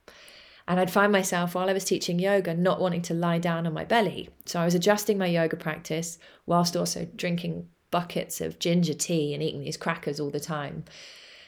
And 0.67 0.81
I'd 0.81 0.91
find 0.91 1.13
myself 1.13 1.55
while 1.55 1.69
I 1.71 1.73
was 1.73 1.85
teaching 1.85 2.19
yoga 2.19 2.55
not 2.55 2.81
wanting 2.81 3.03
to 3.03 3.15
lie 3.15 3.39
down 3.39 3.67
on 3.67 3.73
my 3.73 3.85
belly. 3.85 4.29
So 4.45 4.61
I 4.61 4.65
was 4.65 4.75
adjusting 4.75 5.17
my 5.17 5.27
yoga 5.27 5.57
practice 5.57 6.19
whilst 6.47 6.77
also 6.77 7.07
drinking 7.17 7.69
buckets 7.91 8.41
of 8.41 8.59
ginger 8.59 8.93
tea 8.93 9.33
and 9.33 9.43
eating 9.43 9.61
these 9.61 9.79
crackers 9.79 10.21
all 10.21 10.31
the 10.31 10.41
time. 10.41 10.85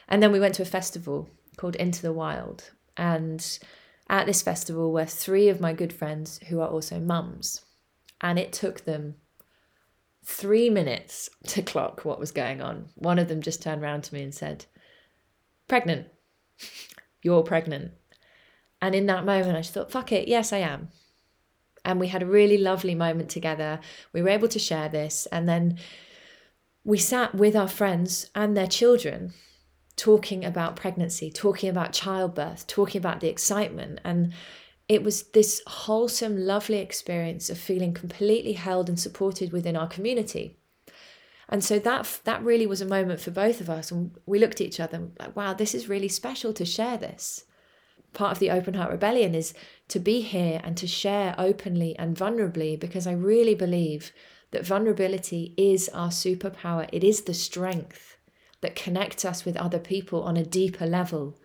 And 0.07 0.21
then 0.21 0.31
we 0.31 0.39
went 0.39 0.55
to 0.55 0.63
a 0.63 0.65
festival 0.65 1.29
called 1.57 1.75
Into 1.75 2.01
the 2.01 2.13
Wild. 2.13 2.71
And 2.97 3.59
at 4.11 4.27
this 4.27 4.41
festival 4.41 4.91
were 4.91 5.05
three 5.05 5.47
of 5.47 5.61
my 5.61 5.71
good 5.71 5.93
friends 5.93 6.39
who 6.49 6.59
are 6.59 6.67
also 6.67 6.99
mums. 6.99 7.63
And 8.19 8.37
it 8.37 8.51
took 8.51 8.83
them 8.83 9.15
three 10.23 10.69
minutes 10.69 11.29
to 11.47 11.61
clock 11.61 12.03
what 12.03 12.19
was 12.19 12.31
going 12.31 12.61
on. 12.61 12.89
One 12.95 13.17
of 13.17 13.29
them 13.29 13.41
just 13.41 13.63
turned 13.63 13.81
around 13.81 14.03
to 14.03 14.13
me 14.13 14.21
and 14.21 14.35
said, 14.35 14.65
Pregnant. 15.67 16.07
You're 17.23 17.43
pregnant. 17.43 17.93
And 18.81 18.93
in 18.93 19.05
that 19.05 19.25
moment, 19.25 19.55
I 19.55 19.61
just 19.61 19.73
thought, 19.73 19.91
fuck 19.91 20.11
it, 20.11 20.27
yes, 20.27 20.51
I 20.51 20.57
am. 20.57 20.89
And 21.85 21.99
we 21.99 22.09
had 22.09 22.21
a 22.21 22.27
really 22.27 22.57
lovely 22.57 22.95
moment 22.95 23.29
together. 23.29 23.79
We 24.11 24.21
were 24.21 24.29
able 24.29 24.49
to 24.49 24.59
share 24.59 24.89
this. 24.89 25.27
And 25.31 25.47
then 25.47 25.79
we 26.83 26.97
sat 26.97 27.33
with 27.33 27.55
our 27.55 27.67
friends 27.67 28.29
and 28.35 28.57
their 28.57 28.67
children 28.67 29.33
talking 29.95 30.45
about 30.45 30.75
pregnancy, 30.75 31.29
talking 31.29 31.69
about 31.69 31.93
childbirth, 31.93 32.67
talking 32.67 32.99
about 32.99 33.19
the 33.19 33.29
excitement. 33.29 33.99
And 34.03 34.33
it 34.87 35.03
was 35.03 35.23
this 35.29 35.61
wholesome, 35.67 36.37
lovely 36.37 36.79
experience 36.79 37.49
of 37.49 37.57
feeling 37.57 37.93
completely 37.93 38.53
held 38.53 38.89
and 38.89 38.99
supported 38.99 39.51
within 39.51 39.75
our 39.75 39.87
community. 39.87 40.57
And 41.49 41.63
so 41.63 41.79
that 41.79 42.21
that 42.23 42.43
really 42.43 42.65
was 42.65 42.81
a 42.81 42.85
moment 42.85 43.19
for 43.19 43.31
both 43.31 43.59
of 43.59 43.69
us. 43.69 43.91
And 43.91 44.11
we 44.25 44.39
looked 44.39 44.61
at 44.61 44.67
each 44.67 44.79
other 44.79 44.97
and 44.97 45.11
like, 45.19 45.35
wow, 45.35 45.53
this 45.53 45.75
is 45.75 45.89
really 45.89 46.07
special 46.07 46.53
to 46.53 46.65
share 46.65 46.97
this. 46.97 47.45
Part 48.13 48.33
of 48.33 48.39
the 48.39 48.51
Open 48.51 48.73
Heart 48.73 48.91
Rebellion 48.91 49.35
is 49.35 49.53
to 49.89 49.99
be 49.99 50.21
here 50.21 50.61
and 50.63 50.75
to 50.77 50.87
share 50.87 51.35
openly 51.37 51.97
and 51.97 52.15
vulnerably 52.15 52.79
because 52.79 53.07
I 53.07 53.13
really 53.13 53.55
believe 53.55 54.11
that 54.51 54.65
vulnerability 54.65 55.53
is 55.57 55.89
our 55.89 56.09
superpower. 56.09 56.87
It 56.91 57.03
is 57.03 57.21
the 57.21 57.33
strength 57.33 58.10
that 58.61 58.75
connects 58.75 59.25
us 59.25 59.43
with 59.43 59.57
other 59.57 59.79
people 59.79 60.23
on 60.23 60.37
a 60.37 60.45
deeper 60.45 60.85
level. 60.85 61.37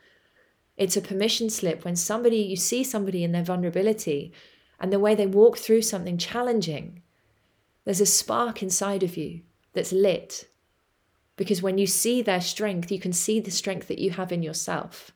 It's 0.77 0.97
a 0.97 1.03
permission 1.03 1.51
slip 1.51 1.85
when 1.85 1.97
somebody, 1.97 2.39
you 2.39 2.57
see 2.57 2.85
somebody 2.85 3.25
in 3.25 3.33
their 3.33 3.43
vulnerability 3.43 4.33
and 4.79 4.93
the 4.93 5.01
way 5.01 5.15
they 5.15 5.27
walk 5.27 5.57
through 5.57 5.83
something 5.83 6.19
challenging, 6.19 7.03
there's 7.85 8.01
a 8.01 8.07
spark 8.07 8.63
inside 8.63 9.03
of 9.03 9.17
you 9.17 9.41
that's 9.73 9.93
lit. 9.93 10.49
Because 11.37 11.63
when 11.63 11.79
you 11.79 11.87
see 11.87 12.23
their 12.23 12.41
strength, 12.41 12.91
you 12.91 12.99
can 12.99 13.13
see 13.13 13.41
the 13.41 13.51
strength 13.51 13.89
that 13.89 13.99
you 13.99 14.11
have 14.11 14.33
in 14.33 14.43
yourself. 14.43 15.13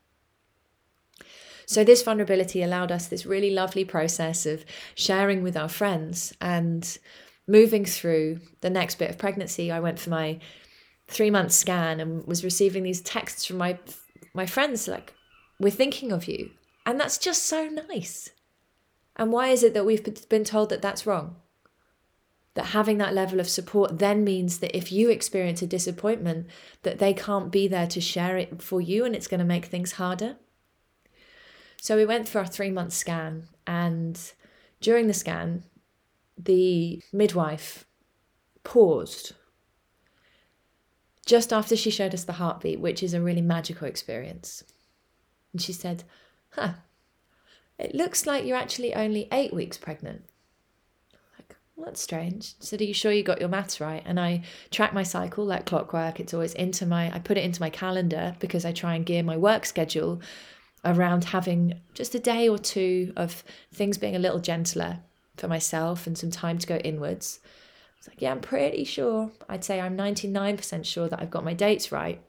So, 1.67 1.85
this 1.85 2.03
vulnerability 2.03 2.63
allowed 2.63 2.91
us 2.91 3.07
this 3.07 3.25
really 3.25 3.51
lovely 3.51 3.85
process 3.85 4.45
of 4.45 4.65
sharing 4.95 5.43
with 5.43 5.57
our 5.57 5.69
friends 5.69 6.35
and 6.41 6.99
moving 7.47 7.85
through 7.85 8.41
the 8.61 8.71
next 8.71 8.97
bit 8.97 9.09
of 9.09 9.19
pregnancy. 9.19 9.71
I 9.71 9.81
went 9.81 9.99
for 9.99 10.11
my 10.11 10.41
three 11.11 11.31
month 11.31 11.53
scan 11.53 12.01
and 12.01 12.27
was 12.27 12.45
receiving 12.45 12.85
these 12.85 13.01
texts 13.01 13.45
from 13.45 13.59
my 13.59 13.79
my 14.33 14.47
friends 14.47 14.87
like 14.87 15.13
we're 15.59 15.71
thinking 15.71 16.13
of 16.13 16.27
you. 16.27 16.51
And 16.87 16.99
that's 16.99 17.19
just 17.19 17.45
so 17.45 17.69
nice. 17.69 18.31
And 19.17 19.31
why 19.33 19.49
is 19.49 19.63
it 19.63 19.75
that 19.75 19.85
we've 19.85 20.29
been 20.29 20.45
told 20.45 20.71
that 20.71 20.81
that's 20.81 21.07
wrong? 21.07 21.37
That 22.55 22.67
having 22.67 22.99
that 22.99 23.15
level 23.15 23.39
of 23.39 23.49
support 23.49 23.99
then 23.99 24.25
means 24.25 24.59
that 24.59 24.77
if 24.77 24.91
you 24.91 25.11
experience 25.11 25.61
a 25.61 25.67
disappointment 25.67 26.47
that 26.83 26.99
they 26.99 27.13
can't 27.13 27.53
be 27.53 27.69
there 27.69 27.87
to 27.89 28.01
share 28.01 28.39
it 28.39 28.63
for 28.63 28.81
you 28.81 29.05
and 29.05 29.15
it's 29.15 29.27
going 29.27 29.41
to 29.41 29.45
make 29.45 29.67
things 29.67 29.93
harder. 29.93 30.37
So 31.81 31.97
we 31.97 32.07
went 32.07 32.29
for 32.29 32.39
our 32.39 32.47
3 32.47 32.71
month 32.71 32.95
scan 32.95 33.49
and 33.67 34.19
during 34.81 35.07
the 35.07 35.15
scan 35.15 35.65
the 36.39 37.03
midwife 37.13 37.85
paused 38.65 39.35
just 41.31 41.53
after 41.53 41.77
she 41.77 41.91
showed 41.91 42.13
us 42.13 42.25
the 42.25 42.41
heartbeat 42.41 42.81
which 42.81 43.05
is 43.05 43.15
a 43.15 43.21
really 43.21 43.41
magical 43.41 43.87
experience 43.87 44.65
and 45.53 45.63
she 45.63 45.73
said 45.73 46.03
huh 46.57 46.73
it 47.79 47.95
looks 47.95 48.27
like 48.27 48.45
you're 48.45 48.57
actually 48.57 48.93
only 48.95 49.29
8 49.31 49.55
weeks 49.55 49.79
pregnant 49.79 50.23
Like, 51.39 51.57
well, 51.77 51.87
that's 51.87 52.03
strange. 52.03 52.55
She 52.61 52.67
said, 52.67 52.81
Are 52.81 52.85
you 52.85 52.95
sure 52.95 53.13
you 53.13 53.23
got 53.23 53.41
your 53.41 53.49
maths 53.49 53.81
right? 53.81 54.03
And 54.05 54.19
I 54.19 54.43
track 54.71 54.93
my 54.93 55.05
cycle 55.05 55.45
like 55.47 55.67
clockwork. 55.67 56.21
It's 56.21 56.35
always 56.35 56.55
into 56.55 56.85
my, 56.85 57.15
I 57.15 57.21
put 57.21 57.39
it 57.39 57.45
into 57.45 57.63
my 57.63 57.71
calendar 57.71 58.35
because 58.41 58.65
I 58.65 58.73
try 58.73 58.97
and 58.97 59.07
gear 59.07 59.23
my 59.23 59.37
work 59.37 59.65
schedule 59.65 60.21
around 60.85 61.25
having 61.25 61.81
just 61.95 62.15
a 62.15 62.19
day 62.19 62.49
or 62.49 62.59
two 62.59 63.13
of 63.17 63.45
things 63.73 63.99
being 63.99 64.17
a 64.17 64.25
little 64.27 64.41
gentler 64.41 64.99
for 65.37 65.49
myself 65.49 66.07
and 66.07 66.19
some 66.19 66.31
time 66.31 66.59
to 66.59 66.67
go 66.67 66.77
inwards. 66.77 67.39
Was 68.01 68.09
like, 68.09 68.21
Yeah, 68.21 68.33
I'm 68.33 68.41
pretty 68.41 68.85
sure. 68.85 69.31
I'd 69.49 69.65
say 69.65 69.81
I'm 69.81 69.97
99% 69.97 70.85
sure 70.85 71.09
that 71.09 71.21
I've 71.21 71.31
got 71.31 71.45
my 71.45 71.55
dates 71.55 71.93
right. 71.93 72.21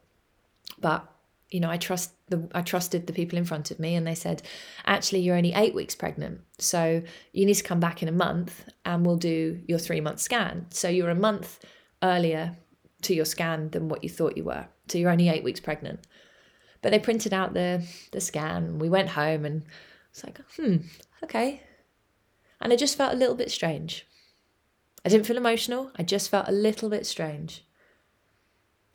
But 0.80 1.08
you 1.50 1.60
know, 1.60 1.70
I 1.70 1.78
trust 1.78 2.12
the 2.30 2.50
I 2.54 2.62
trusted 2.62 3.08
the 3.08 3.14
people 3.14 3.38
in 3.38 3.44
front 3.46 3.72
of 3.72 3.80
me 3.80 3.96
and 3.96 4.08
they 4.08 4.16
said, 4.16 4.42
actually 4.86 5.20
you're 5.20 5.36
only 5.36 5.54
eight 5.54 5.76
weeks 5.76 5.96
pregnant. 5.96 6.42
So 6.60 7.04
you 7.34 7.46
need 7.46 7.56
to 7.56 7.64
come 7.64 7.80
back 7.82 8.02
in 8.02 8.08
a 8.08 8.14
month 8.14 8.64
and 8.86 9.06
we'll 9.06 9.18
do 9.18 9.62
your 9.68 9.80
three 9.80 10.02
month 10.02 10.20
scan. 10.20 10.68
So 10.70 10.88
you're 10.88 11.10
a 11.10 11.16
month 11.16 11.60
earlier 12.02 12.58
to 13.04 13.14
your 13.14 13.26
scan 13.26 13.70
than 13.72 13.90
what 13.90 14.04
you 14.04 14.10
thought 14.10 14.38
you 14.38 14.46
were. 14.46 14.66
So 14.88 14.98
you're 14.98 15.12
only 15.12 15.30
eight 15.30 15.44
weeks 15.44 15.60
pregnant. 15.60 16.08
But 16.82 16.92
they 16.92 17.00
printed 17.00 17.34
out 17.34 17.54
the 17.54 17.86
the 18.12 18.22
scan. 18.22 18.80
We 18.80 18.90
went 18.90 19.10
home 19.10 19.46
and 19.46 19.64
it's 20.12 20.24
like, 20.24 20.40
hmm, 20.56 20.78
okay. 21.24 21.64
And 22.62 22.72
I 22.72 22.76
just 22.76 22.98
felt 22.98 23.14
a 23.14 23.18
little 23.18 23.36
bit 23.36 23.52
strange. 23.52 24.06
I 25.04 25.10
didn't 25.10 25.26
feel 25.26 25.38
emotional. 25.38 25.92
I 25.98 26.04
just 26.04 26.30
felt 26.30 26.48
a 26.48 26.54
little 26.54 26.90
bit 26.90 27.06
strange. 27.06 27.66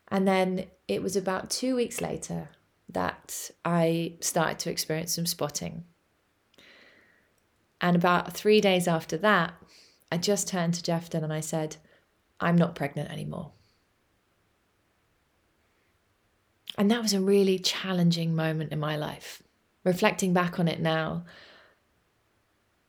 And 0.09 0.27
then 0.27 0.67
it 0.87 1.03
was 1.03 1.17
about 1.17 1.51
two 1.51 1.75
weeks 1.75 2.01
later 2.01 2.51
that 2.89 3.51
I 3.65 4.15
started 4.21 4.59
to 4.61 4.71
experience 4.71 5.15
some 5.15 5.27
spotting. 5.27 5.85
And 7.81 7.97
about 7.97 8.33
three 8.33 8.61
days 8.61 8.87
after 8.87 9.17
that, 9.19 9.55
I 10.11 10.19
just 10.19 10.49
turned 10.49 10.75
to 10.75 10.83
Jeffton 10.83 11.25
and 11.25 11.33
I 11.33 11.41
said, 11.41 11.77
I'm 12.39 12.57
not 12.57 12.77
pregnant 12.77 13.11
anymore. 13.11 13.53
And 16.79 16.91
that 16.91 17.03
was 17.03 17.13
a 17.13 17.21
really 17.21 17.59
challenging 17.59 18.35
moment 18.35 18.73
in 18.73 18.79
my 18.79 18.97
life. 18.97 19.43
Reflecting 19.85 20.33
back 20.33 20.61
on 20.61 20.69
it 20.69 20.81
now, 20.81 21.25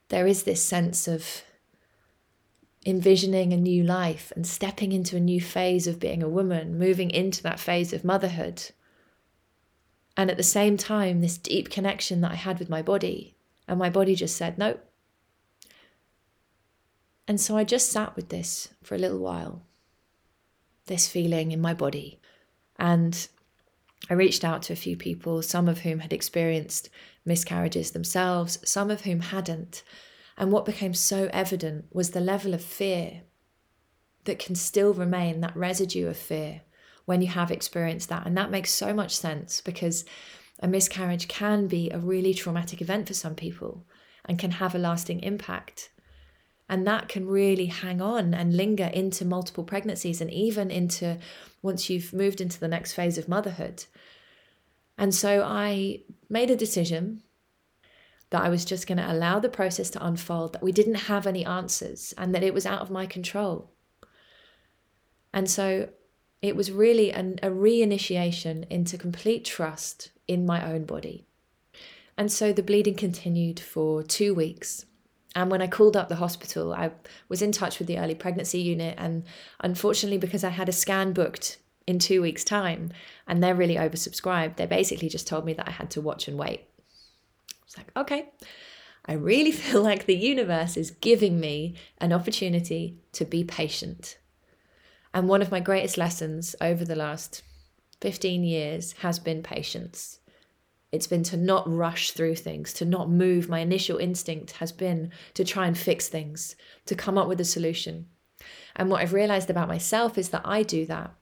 there 0.09 0.27
is 0.27 0.43
this 0.43 0.63
sense 0.63 1.07
of 1.07 1.43
envisioning 2.87 3.51
a 3.51 3.57
new 3.57 3.83
life 3.83 4.31
and 4.33 4.47
stepping 4.47 4.93
into 4.93 5.17
a 5.17 5.19
new 5.19 5.41
phase 5.41 5.87
of 5.87 5.99
being 5.99 6.23
a 6.23 6.29
woman, 6.29 6.79
moving 6.79 7.11
into 7.11 7.43
that 7.43 7.59
phase 7.59 7.91
of 7.91 8.05
motherhood. 8.05 8.71
And 10.15 10.31
at 10.31 10.37
the 10.37 10.43
same 10.43 10.77
time, 10.77 11.19
this 11.19 11.37
deep 11.37 11.69
connection 11.69 12.21
that 12.21 12.31
I 12.31 12.35
had 12.35 12.59
with 12.59 12.69
my 12.69 12.81
body. 12.81 13.35
And 13.67 13.77
my 13.77 13.89
body 13.89 14.15
just 14.15 14.37
said, 14.37 14.57
nope. 14.57 14.83
And 17.27 17.41
so 17.41 17.57
I 17.57 17.65
just 17.65 17.91
sat 17.91 18.15
with 18.15 18.29
this 18.29 18.69
for 18.81 18.95
a 18.95 18.97
little 18.97 19.19
while, 19.19 19.63
this 20.85 21.09
feeling 21.09 21.51
in 21.51 21.59
my 21.59 21.73
body. 21.73 22.21
And 22.79 23.27
I 24.09 24.13
reached 24.13 24.45
out 24.45 24.61
to 24.63 24.73
a 24.73 24.77
few 24.77 24.95
people, 24.95 25.41
some 25.41 25.67
of 25.67 25.79
whom 25.79 25.99
had 25.99 26.13
experienced 26.13 26.89
miscarriages 27.25 27.91
themselves, 27.91 28.59
some 28.63 28.89
of 28.89 29.01
whom 29.01 29.19
hadn't. 29.19 29.83
And 30.37 30.51
what 30.51 30.65
became 30.65 30.93
so 30.93 31.29
evident 31.33 31.85
was 31.91 32.11
the 32.11 32.19
level 32.19 32.53
of 32.53 32.63
fear 32.63 33.23
that 34.25 34.39
can 34.39 34.55
still 34.55 34.93
remain, 34.93 35.41
that 35.41 35.55
residue 35.55 36.07
of 36.07 36.17
fear 36.17 36.61
when 37.05 37.21
you 37.21 37.27
have 37.29 37.49
experienced 37.49 38.09
that. 38.09 38.27
And 38.27 38.37
that 38.37 38.51
makes 38.51 38.71
so 38.71 38.93
much 38.93 39.15
sense 39.15 39.61
because 39.61 40.05
a 40.59 40.67
miscarriage 40.67 41.27
can 41.27 41.67
be 41.67 41.89
a 41.89 41.99
really 41.99 42.33
traumatic 42.33 42.81
event 42.81 43.07
for 43.07 43.13
some 43.13 43.35
people 43.35 43.85
and 44.25 44.37
can 44.37 44.51
have 44.51 44.75
a 44.75 44.79
lasting 44.79 45.21
impact. 45.21 45.89
And 46.69 46.85
that 46.85 47.07
can 47.07 47.27
really 47.27 47.67
hang 47.67 48.01
on 48.01 48.33
and 48.33 48.57
linger 48.57 48.91
into 48.93 49.23
multiple 49.23 49.63
pregnancies 49.63 50.19
and 50.19 50.31
even 50.31 50.69
into 50.69 51.17
once 51.61 51.89
you've 51.89 52.13
moved 52.13 52.41
into 52.41 52.59
the 52.59 52.67
next 52.67 52.93
phase 52.93 53.17
of 53.17 53.29
motherhood. 53.29 53.85
And 54.97 55.15
so 55.15 55.43
I 55.43 56.01
made 56.29 56.51
a 56.51 56.55
decision 56.57 57.23
that 58.29 58.43
I 58.43 58.49
was 58.49 58.65
just 58.65 58.87
going 58.87 58.97
to 58.97 59.11
allow 59.11 59.39
the 59.39 59.49
process 59.49 59.89
to 59.91 60.05
unfold, 60.05 60.53
that 60.53 60.63
we 60.63 60.71
didn't 60.71 60.95
have 60.95 61.25
any 61.25 61.45
answers, 61.45 62.13
and 62.17 62.35
that 62.35 62.43
it 62.43 62.53
was 62.53 62.65
out 62.65 62.81
of 62.81 62.91
my 62.91 63.05
control. 63.05 63.71
And 65.33 65.49
so 65.49 65.89
it 66.41 66.55
was 66.55 66.71
really 66.71 67.11
an, 67.11 67.39
a 67.41 67.49
reinitiation 67.49 68.69
into 68.69 68.97
complete 68.97 69.45
trust 69.45 70.11
in 70.27 70.45
my 70.45 70.71
own 70.71 70.85
body. 70.85 71.25
And 72.17 72.31
so 72.31 72.51
the 72.51 72.63
bleeding 72.63 72.95
continued 72.95 73.59
for 73.59 74.03
two 74.03 74.33
weeks. 74.33 74.85
And 75.35 75.51
when 75.51 75.61
I 75.61 75.67
called 75.67 75.95
up 75.95 76.09
the 76.09 76.15
hospital, 76.15 76.73
I 76.73 76.91
was 77.29 77.41
in 77.41 77.51
touch 77.51 77.79
with 77.79 77.87
the 77.87 77.99
early 77.99 78.15
pregnancy 78.15 78.59
unit. 78.59 78.95
And 78.97 79.23
unfortunately, 79.59 80.17
because 80.17 80.43
I 80.43 80.49
had 80.49 80.67
a 80.67 80.73
scan 80.73 81.13
booked 81.13 81.59
in 81.85 81.99
two 81.99 82.21
weeks' 82.21 82.43
time 82.43 82.91
and 83.27 83.41
they're 83.41 83.55
really 83.55 83.75
oversubscribed, 83.75 84.55
they 84.57 84.65
basically 84.65 85.09
just 85.09 85.27
told 85.27 85.45
me 85.45 85.53
that 85.53 85.67
I 85.67 85.71
had 85.71 85.91
to 85.91 86.01
watch 86.01 86.27
and 86.27 86.37
wait. 86.37 86.66
Like, 87.77 87.91
okay, 87.95 88.29
I 89.05 89.13
really 89.13 89.51
feel 89.63 89.81
like 89.81 90.05
the 90.05 90.15
universe 90.15 90.77
is 90.77 90.91
giving 90.91 91.39
me 91.39 91.75
an 91.99 92.13
opportunity 92.13 92.97
to 93.13 93.25
be 93.25 93.43
patient. 93.43 94.17
And 95.13 95.27
one 95.27 95.41
of 95.41 95.51
my 95.51 95.59
greatest 95.59 95.97
lessons 95.97 96.55
over 96.61 96.83
the 96.83 96.95
last 96.95 97.41
15 98.01 98.43
years 98.43 98.93
has 98.99 99.19
been 99.19 99.41
patience. 99.41 100.19
It's 100.91 101.07
been 101.07 101.23
to 101.23 101.37
not 101.37 101.69
rush 101.69 102.11
through 102.11 102.35
things, 102.35 102.73
to 102.73 102.85
not 102.85 103.09
move. 103.09 103.49
My 103.49 103.59
initial 103.59 103.97
instinct 103.97 104.51
has 104.53 104.71
been 104.71 105.11
to 105.33 105.43
try 105.43 105.67
and 105.67 105.77
fix 105.77 106.07
things, 106.07 106.55
to 106.85 106.95
come 106.95 107.17
up 107.17 107.27
with 107.27 107.41
a 107.41 107.45
solution. 107.45 108.07
And 108.75 108.89
what 108.89 109.01
I've 109.01 109.13
realized 109.13 109.49
about 109.49 109.67
myself 109.67 110.17
is 110.17 110.29
that 110.29 110.43
I 110.45 110.63
do 110.63 110.85
that 110.85 111.13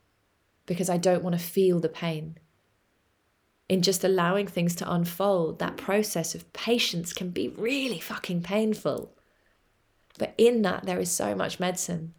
because 0.65 0.89
I 0.89 0.97
don't 0.97 1.23
want 1.23 1.37
to 1.37 1.43
feel 1.43 1.79
the 1.79 1.89
pain 1.89 2.37
in 3.67 3.81
just 3.81 4.03
allowing 4.03 4.47
things 4.47 4.75
to 4.75 4.91
unfold, 4.91 5.59
that 5.59 5.77
process 5.77 6.35
of 6.35 6.51
patience 6.53 7.13
can 7.13 7.29
be 7.29 7.49
really 7.49 7.99
fucking 7.99 8.43
painful. 8.43 9.11
But 10.17 10.33
in 10.37 10.61
that, 10.61 10.85
there 10.85 10.99
is 10.99 11.11
so 11.11 11.35
much 11.35 11.59
medicine 11.59 12.13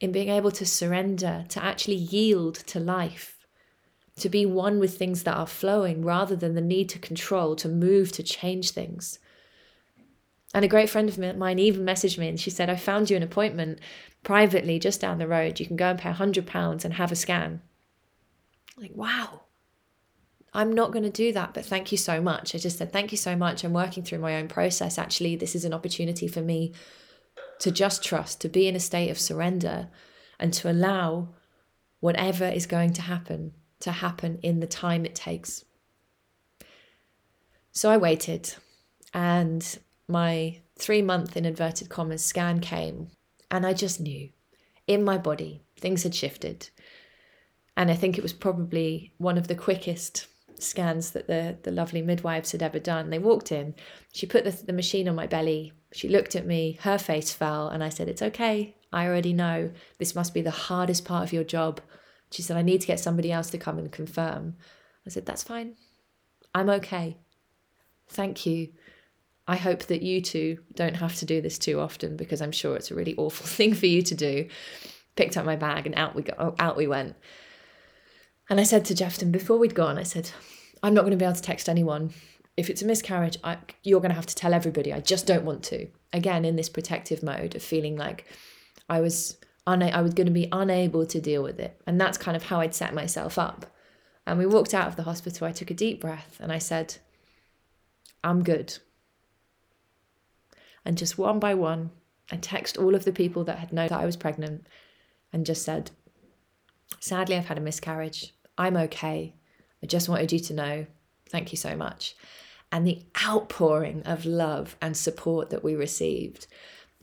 in 0.00 0.10
being 0.10 0.28
able 0.28 0.50
to 0.50 0.66
surrender, 0.66 1.44
to 1.50 1.62
actually 1.62 1.96
yield 1.96 2.54
to 2.54 2.80
life, 2.80 3.46
to 4.16 4.28
be 4.28 4.46
one 4.46 4.78
with 4.78 4.96
things 4.96 5.22
that 5.22 5.36
are 5.36 5.46
flowing 5.46 6.04
rather 6.04 6.34
than 6.34 6.54
the 6.54 6.60
need 6.60 6.88
to 6.88 6.98
control, 6.98 7.54
to 7.56 7.68
move, 7.68 8.10
to 8.12 8.22
change 8.22 8.70
things. 8.70 9.18
And 10.54 10.64
a 10.64 10.68
great 10.68 10.88
friend 10.88 11.08
of 11.08 11.36
mine 11.36 11.58
even 11.58 11.84
messaged 11.84 12.16
me 12.16 12.28
and 12.28 12.38
she 12.38 12.50
said, 12.50 12.70
I 12.70 12.76
found 12.76 13.10
you 13.10 13.16
an 13.16 13.22
appointment 13.22 13.80
privately 14.22 14.78
just 14.78 15.00
down 15.00 15.18
the 15.18 15.26
road. 15.28 15.60
You 15.60 15.66
can 15.66 15.76
go 15.76 15.90
and 15.90 15.98
pay 15.98 16.10
£100 16.10 16.84
and 16.84 16.94
have 16.94 17.12
a 17.12 17.16
scan. 17.16 17.60
Like, 18.76 18.92
wow 18.94 19.43
I'm 20.54 20.72
not 20.72 20.92
going 20.92 21.02
to 21.02 21.10
do 21.10 21.32
that, 21.32 21.52
but 21.52 21.64
thank 21.64 21.90
you 21.90 21.98
so 21.98 22.20
much. 22.20 22.54
I 22.54 22.58
just 22.58 22.78
said, 22.78 22.92
thank 22.92 23.10
you 23.10 23.18
so 23.18 23.34
much. 23.34 23.64
I'm 23.64 23.72
working 23.72 24.04
through 24.04 24.20
my 24.20 24.36
own 24.36 24.46
process. 24.46 24.98
Actually, 24.98 25.34
this 25.34 25.56
is 25.56 25.64
an 25.64 25.74
opportunity 25.74 26.28
for 26.28 26.40
me 26.40 26.72
to 27.58 27.72
just 27.72 28.04
trust, 28.04 28.40
to 28.42 28.48
be 28.48 28.68
in 28.68 28.76
a 28.76 28.80
state 28.80 29.10
of 29.10 29.18
surrender, 29.18 29.88
and 30.38 30.52
to 30.54 30.70
allow 30.70 31.28
whatever 32.00 32.46
is 32.46 32.66
going 32.66 32.92
to 32.92 33.02
happen 33.02 33.52
to 33.80 33.92
happen 33.92 34.38
in 34.42 34.60
the 34.60 34.66
time 34.66 35.04
it 35.04 35.14
takes. 35.14 35.64
So 37.72 37.90
I 37.90 37.96
waited, 37.96 38.54
and 39.12 39.78
my 40.08 40.60
three 40.78 41.02
month, 41.02 41.36
in 41.36 41.44
inverted 41.44 41.88
commas, 41.88 42.24
scan 42.24 42.60
came, 42.60 43.10
and 43.50 43.66
I 43.66 43.74
just 43.74 44.00
knew 44.00 44.30
in 44.86 45.04
my 45.04 45.18
body 45.18 45.62
things 45.78 46.02
had 46.04 46.14
shifted. 46.14 46.70
And 47.76 47.90
I 47.90 47.94
think 47.94 48.16
it 48.16 48.22
was 48.22 48.32
probably 48.32 49.12
one 49.18 49.36
of 49.36 49.48
the 49.48 49.56
quickest 49.56 50.28
scans 50.58 51.10
that 51.12 51.26
the, 51.26 51.56
the 51.62 51.70
lovely 51.70 52.02
midwives 52.02 52.52
had 52.52 52.62
ever 52.62 52.78
done. 52.78 53.10
They 53.10 53.18
walked 53.18 53.52
in, 53.52 53.74
she 54.12 54.26
put 54.26 54.44
the, 54.44 54.50
the 54.50 54.72
machine 54.72 55.08
on 55.08 55.14
my 55.14 55.26
belly, 55.26 55.72
she 55.94 56.08
looked 56.08 56.34
at 56.34 56.46
me, 56.46 56.78
her 56.82 56.98
face 56.98 57.32
fell, 57.32 57.68
and 57.68 57.82
I 57.82 57.88
said, 57.88 58.08
It's 58.08 58.22
okay. 58.22 58.74
I 58.92 59.06
already 59.06 59.32
know 59.32 59.70
this 59.98 60.14
must 60.14 60.34
be 60.34 60.42
the 60.42 60.50
hardest 60.50 61.04
part 61.04 61.24
of 61.24 61.32
your 61.32 61.44
job. 61.44 61.80
She 62.30 62.42
said, 62.42 62.56
I 62.56 62.62
need 62.62 62.80
to 62.80 62.86
get 62.86 62.98
somebody 62.98 63.30
else 63.30 63.50
to 63.50 63.58
come 63.58 63.78
and 63.78 63.92
confirm. 63.92 64.56
I 65.06 65.10
said, 65.10 65.24
That's 65.24 65.44
fine. 65.44 65.76
I'm 66.52 66.68
okay. 66.68 67.18
Thank 68.08 68.44
you. 68.44 68.68
I 69.46 69.56
hope 69.56 69.84
that 69.84 70.02
you 70.02 70.20
two 70.20 70.58
don't 70.74 70.96
have 70.96 71.16
to 71.16 71.26
do 71.26 71.40
this 71.40 71.58
too 71.58 71.78
often 71.78 72.16
because 72.16 72.40
I'm 72.40 72.52
sure 72.52 72.76
it's 72.76 72.90
a 72.90 72.94
really 72.94 73.14
awful 73.16 73.46
thing 73.56 73.74
for 73.74 73.86
you 73.86 74.02
to 74.02 74.14
do. 74.14 74.48
Picked 75.16 75.36
up 75.36 75.44
my 75.44 75.56
bag 75.56 75.86
and 75.86 75.94
out 75.94 76.16
we 76.16 76.22
go, 76.22 76.54
out 76.58 76.76
we 76.76 76.88
went. 76.88 77.14
And 78.50 78.60
I 78.60 78.64
said 78.64 78.84
to 78.86 78.94
Jeffton 78.94 79.32
before 79.32 79.58
we'd 79.58 79.74
gone, 79.74 79.98
I 79.98 80.02
said, 80.02 80.30
I'm 80.82 80.94
not 80.94 81.02
going 81.02 81.12
to 81.12 81.16
be 81.16 81.24
able 81.24 81.34
to 81.34 81.42
text 81.42 81.68
anyone. 81.68 82.12
If 82.56 82.68
it's 82.68 82.82
a 82.82 82.86
miscarriage, 82.86 83.38
I, 83.42 83.58
you're 83.82 84.00
going 84.00 84.10
to 84.10 84.16
have 84.16 84.26
to 84.26 84.34
tell 84.34 84.54
everybody. 84.54 84.92
I 84.92 85.00
just 85.00 85.26
don't 85.26 85.44
want 85.44 85.62
to. 85.64 85.88
Again, 86.12 86.44
in 86.44 86.56
this 86.56 86.68
protective 86.68 87.22
mode 87.22 87.54
of 87.54 87.62
feeling 87.62 87.96
like 87.96 88.26
I 88.88 89.00
was 89.00 89.38
una- 89.68 89.88
I 89.88 90.02
was 90.02 90.14
going 90.14 90.26
to 90.26 90.32
be 90.32 90.48
unable 90.52 91.06
to 91.06 91.20
deal 91.20 91.42
with 91.42 91.58
it. 91.58 91.80
And 91.86 92.00
that's 92.00 92.18
kind 92.18 92.36
of 92.36 92.44
how 92.44 92.60
I'd 92.60 92.74
set 92.74 92.94
myself 92.94 93.38
up. 93.38 93.66
And 94.26 94.38
we 94.38 94.46
walked 94.46 94.74
out 94.74 94.88
of 94.88 94.96
the 94.96 95.02
hospital. 95.04 95.46
I 95.46 95.52
took 95.52 95.70
a 95.70 95.74
deep 95.74 96.00
breath 96.00 96.36
and 96.40 96.52
I 96.52 96.58
said, 96.58 96.96
I'm 98.22 98.42
good. 98.42 98.78
And 100.84 100.98
just 100.98 101.18
one 101.18 101.38
by 101.38 101.54
one, 101.54 101.90
I 102.30 102.36
texted 102.36 102.82
all 102.82 102.94
of 102.94 103.04
the 103.04 103.12
people 103.12 103.44
that 103.44 103.58
had 103.58 103.72
known 103.72 103.88
that 103.88 104.00
I 104.00 104.06
was 104.06 104.16
pregnant 104.16 104.66
and 105.32 105.46
just 105.46 105.62
said, 105.62 105.90
Sadly, 107.00 107.36
I've 107.36 107.46
had 107.46 107.58
a 107.58 107.62
miscarriage. 107.62 108.33
I'm 108.56 108.76
okay. 108.76 109.34
I 109.82 109.86
just 109.86 110.08
wanted 110.08 110.32
you 110.32 110.40
to 110.40 110.54
know. 110.54 110.86
Thank 111.28 111.52
you 111.52 111.58
so 111.58 111.76
much. 111.76 112.14
And 112.70 112.86
the 112.86 113.02
outpouring 113.24 114.02
of 114.04 114.24
love 114.24 114.76
and 114.80 114.96
support 114.96 115.50
that 115.50 115.64
we 115.64 115.74
received 115.74 116.46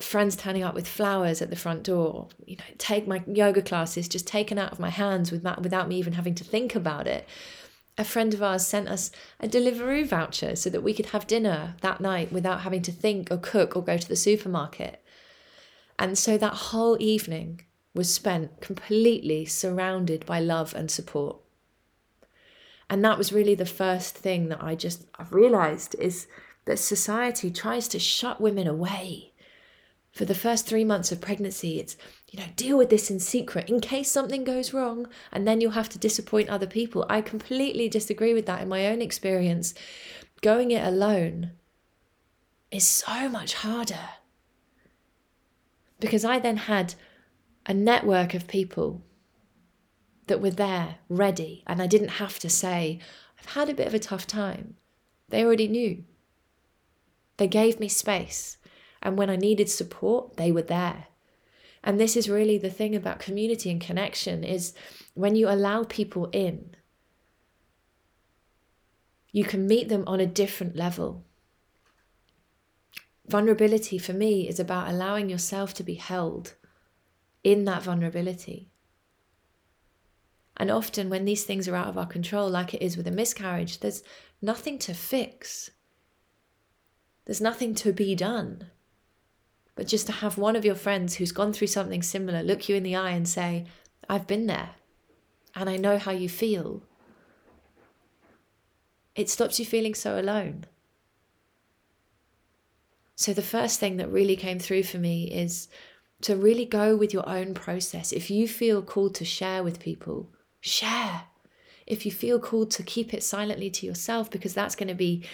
friends 0.03 0.35
turning 0.35 0.63
up 0.63 0.75
with 0.75 0.87
flowers 0.87 1.41
at 1.41 1.49
the 1.49 1.55
front 1.55 1.83
door, 1.83 2.27
you 2.45 2.57
know, 2.57 2.63
take 2.77 3.07
my 3.07 3.23
yoga 3.27 3.61
classes 3.61 4.07
just 4.07 4.27
taken 4.27 4.57
out 4.57 4.71
of 4.71 4.79
my 4.79 4.89
hands 4.89 5.31
without, 5.31 5.87
me 5.87 5.97
even 5.97 6.13
having 6.13 6.35
to 6.35 6.43
think 6.43 6.75
about 6.75 7.07
it. 7.07 7.27
A 7.97 8.03
friend 8.03 8.33
of 8.33 8.41
ours 8.41 8.65
sent 8.65 8.87
us 8.87 9.11
a 9.39 9.47
Deliveroo 9.47 10.05
voucher 10.05 10.55
so 10.55 10.69
that 10.69 10.81
we 10.81 10.93
could 10.93 11.07
have 11.07 11.27
dinner 11.27 11.75
that 11.81 12.01
night 12.01 12.31
without 12.31 12.61
having 12.61 12.81
to 12.83 12.91
think 12.91 13.31
or 13.31 13.37
cook 13.37 13.75
or 13.75 13.83
go 13.83 13.97
to 13.97 14.07
the 14.07 14.15
supermarket. 14.15 15.03
And 15.99 16.17
so 16.17 16.37
that 16.37 16.53
whole 16.53 16.97
evening 16.99 17.61
was 17.93 18.11
spent 18.11 18.61
completely 18.61 19.45
surrounded 19.45 20.25
by 20.25 20.39
love 20.39 20.73
and 20.73 20.89
support. 20.89 21.40
And 22.91 23.05
that 23.05 23.17
was 23.17 23.31
really 23.31 23.55
the 23.55 23.65
first 23.65 24.17
thing 24.17 24.49
that 24.49 24.61
I 24.61 24.75
just 24.75 25.05
realized 25.29 25.95
is 25.95 26.27
that 26.65 26.77
society 26.77 27.49
tries 27.49 27.87
to 27.87 27.99
shut 27.99 28.41
women 28.41 28.67
away. 28.67 29.31
For 30.11 30.25
the 30.25 30.35
first 30.35 30.67
three 30.67 30.83
months 30.83 31.09
of 31.09 31.21
pregnancy, 31.21 31.79
it's, 31.79 31.95
you 32.29 32.37
know, 32.37 32.47
deal 32.57 32.77
with 32.77 32.89
this 32.89 33.09
in 33.09 33.21
secret 33.21 33.69
in 33.69 33.79
case 33.79 34.11
something 34.11 34.43
goes 34.43 34.73
wrong 34.73 35.07
and 35.31 35.47
then 35.47 35.61
you'll 35.61 35.71
have 35.71 35.87
to 35.87 35.97
disappoint 35.97 36.49
other 36.49 36.67
people. 36.67 37.05
I 37.09 37.21
completely 37.21 37.87
disagree 37.87 38.33
with 38.33 38.45
that 38.47 38.61
in 38.61 38.67
my 38.67 38.85
own 38.87 39.01
experience. 39.01 39.73
Going 40.41 40.71
it 40.71 40.85
alone 40.85 41.51
is 42.71 42.85
so 42.85 43.29
much 43.29 43.53
harder. 43.53 44.09
Because 46.01 46.25
I 46.25 46.39
then 46.39 46.57
had 46.57 46.95
a 47.65 47.73
network 47.73 48.33
of 48.33 48.47
people 48.47 49.01
that 50.31 50.39
were 50.39 50.49
there, 50.49 50.95
ready, 51.09 51.61
and 51.67 51.81
I 51.81 51.87
didn't 51.87 52.21
have 52.21 52.39
to 52.39 52.49
say, 52.49 52.99
I've 53.37 53.53
had 53.53 53.67
a 53.67 53.73
bit 53.73 53.85
of 53.85 53.93
a 53.93 53.99
tough 53.99 54.25
time. 54.25 54.77
They 55.27 55.43
already 55.43 55.67
knew. 55.67 56.05
They 57.35 57.47
gave 57.47 57.81
me 57.81 57.89
space, 57.89 58.55
and 59.03 59.17
when 59.17 59.29
I 59.29 59.35
needed 59.35 59.69
support, 59.69 60.37
they 60.37 60.49
were 60.49 60.61
there. 60.61 61.07
And 61.83 61.99
this 61.99 62.15
is 62.15 62.29
really 62.29 62.57
the 62.57 62.69
thing 62.69 62.95
about 62.95 63.19
community 63.19 63.69
and 63.69 63.81
connection 63.81 64.45
is 64.45 64.73
when 65.15 65.35
you 65.35 65.49
allow 65.49 65.83
people 65.83 66.29
in, 66.31 66.77
you 69.33 69.43
can 69.43 69.67
meet 69.67 69.89
them 69.89 70.05
on 70.07 70.21
a 70.21 70.25
different 70.25 70.77
level. 70.77 71.25
Vulnerability 73.27 73.97
for 73.97 74.13
me 74.13 74.47
is 74.47 74.61
about 74.61 74.87
allowing 74.87 75.29
yourself 75.29 75.73
to 75.73 75.83
be 75.83 75.95
held 75.95 76.53
in 77.43 77.65
that 77.65 77.83
vulnerability. 77.83 78.69
And 80.61 80.69
often, 80.69 81.09
when 81.09 81.25
these 81.25 81.43
things 81.43 81.67
are 81.67 81.75
out 81.75 81.87
of 81.87 81.97
our 81.97 82.05
control, 82.05 82.47
like 82.47 82.75
it 82.75 82.83
is 82.83 82.95
with 82.95 83.07
a 83.07 83.11
miscarriage, 83.11 83.79
there's 83.79 84.03
nothing 84.43 84.77
to 84.77 84.93
fix. 84.93 85.71
There's 87.25 87.41
nothing 87.41 87.73
to 87.73 87.91
be 87.91 88.13
done. 88.13 88.67
But 89.73 89.87
just 89.87 90.05
to 90.05 90.11
have 90.11 90.37
one 90.37 90.55
of 90.55 90.63
your 90.63 90.75
friends 90.75 91.15
who's 91.15 91.31
gone 91.31 91.51
through 91.51 91.65
something 91.65 92.03
similar 92.03 92.43
look 92.43 92.69
you 92.69 92.75
in 92.75 92.83
the 92.83 92.95
eye 92.95 93.09
and 93.09 93.27
say, 93.27 93.65
I've 94.07 94.27
been 94.27 94.45
there 94.45 94.75
and 95.55 95.67
I 95.67 95.77
know 95.77 95.97
how 95.97 96.11
you 96.11 96.29
feel, 96.29 96.83
it 99.15 99.31
stops 99.31 99.57
you 99.57 99.65
feeling 99.65 99.95
so 99.95 100.19
alone. 100.19 100.65
So, 103.15 103.33
the 103.33 103.41
first 103.41 103.79
thing 103.79 103.97
that 103.97 104.11
really 104.11 104.35
came 104.35 104.59
through 104.59 104.83
for 104.83 104.99
me 104.99 105.23
is 105.23 105.69
to 106.21 106.35
really 106.35 106.65
go 106.65 106.95
with 106.95 107.13
your 107.13 107.27
own 107.27 107.55
process. 107.55 108.11
If 108.11 108.29
you 108.29 108.47
feel 108.47 108.83
called 108.83 109.15
to 109.15 109.25
share 109.25 109.63
with 109.63 109.79
people, 109.79 110.29
share. 110.61 111.23
If 111.85 112.05
you 112.05 112.11
feel 112.11 112.39
called 112.39 112.71
to 112.71 112.83
keep 112.83 113.13
it 113.13 113.23
silently 113.23 113.69
to 113.71 113.85
yourself 113.85 114.31
because 114.31 114.53
that's 114.53 114.75
going 114.75 114.87
to 114.87 114.95
be, 114.95 115.25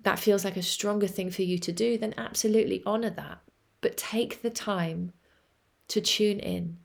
that 0.00 0.18
feels 0.18 0.44
like 0.44 0.56
a 0.56 0.62
stronger 0.62 1.06
thing 1.06 1.30
for 1.30 1.42
you 1.42 1.58
to 1.58 1.72
do, 1.72 1.96
then 1.96 2.14
absolutely 2.16 2.82
honor 2.84 3.10
that. 3.10 3.38
But 3.80 3.96
take 3.96 4.42
the 4.42 4.50
time 4.50 5.12
to 5.88 6.00
tune 6.00 6.40
in. 6.40 6.78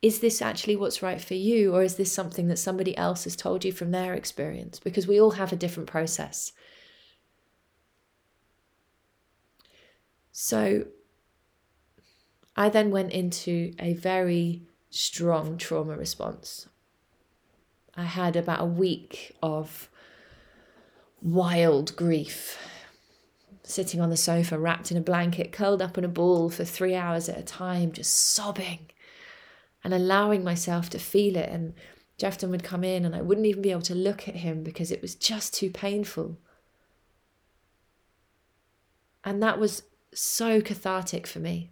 Is 0.00 0.20
this 0.20 0.42
actually 0.42 0.74
what's 0.74 1.02
right 1.02 1.20
for 1.20 1.34
you, 1.34 1.74
or 1.74 1.82
is 1.82 1.96
this 1.96 2.12
something 2.12 2.48
that 2.48 2.58
somebody 2.58 2.96
else 2.96 3.24
has 3.24 3.36
told 3.36 3.64
you 3.64 3.72
from 3.72 3.92
their 3.92 4.14
experience? 4.14 4.80
Because 4.80 5.06
we 5.06 5.20
all 5.20 5.32
have 5.32 5.52
a 5.52 5.56
different 5.56 5.88
process. 5.88 6.52
So, 10.32 10.86
I 12.56 12.68
then 12.68 12.90
went 12.90 13.12
into 13.12 13.72
a 13.78 13.94
very 13.94 14.62
strong 14.92 15.56
trauma 15.56 15.96
response. 15.96 16.68
I 17.96 18.04
had 18.04 18.36
about 18.36 18.60
a 18.60 18.66
week 18.66 19.34
of 19.42 19.88
wild 21.22 21.96
grief, 21.96 22.58
sitting 23.62 24.00
on 24.00 24.10
the 24.10 24.16
sofa, 24.16 24.58
wrapped 24.58 24.90
in 24.90 24.98
a 24.98 25.02
blanket, 25.02 25.50
curled 25.50 25.80
up 25.80 25.96
in 25.96 26.04
a 26.04 26.08
ball 26.08 26.50
for 26.50 26.64
three 26.64 26.94
hours 26.94 27.28
at 27.28 27.38
a 27.38 27.42
time, 27.42 27.92
just 27.92 28.12
sobbing 28.12 28.90
and 29.82 29.94
allowing 29.94 30.44
myself 30.44 30.90
to 30.90 30.98
feel 30.98 31.36
it. 31.36 31.48
And 31.48 31.72
Jeffton 32.18 32.50
would 32.50 32.62
come 32.62 32.84
in, 32.84 33.04
and 33.06 33.16
I 33.16 33.22
wouldn't 33.22 33.46
even 33.46 33.62
be 33.62 33.70
able 33.70 33.82
to 33.82 33.94
look 33.94 34.28
at 34.28 34.36
him 34.36 34.62
because 34.62 34.90
it 34.90 35.00
was 35.00 35.14
just 35.14 35.54
too 35.54 35.70
painful. 35.70 36.38
And 39.24 39.42
that 39.42 39.58
was 39.58 39.84
so 40.12 40.60
cathartic 40.60 41.26
for 41.26 41.38
me 41.38 41.70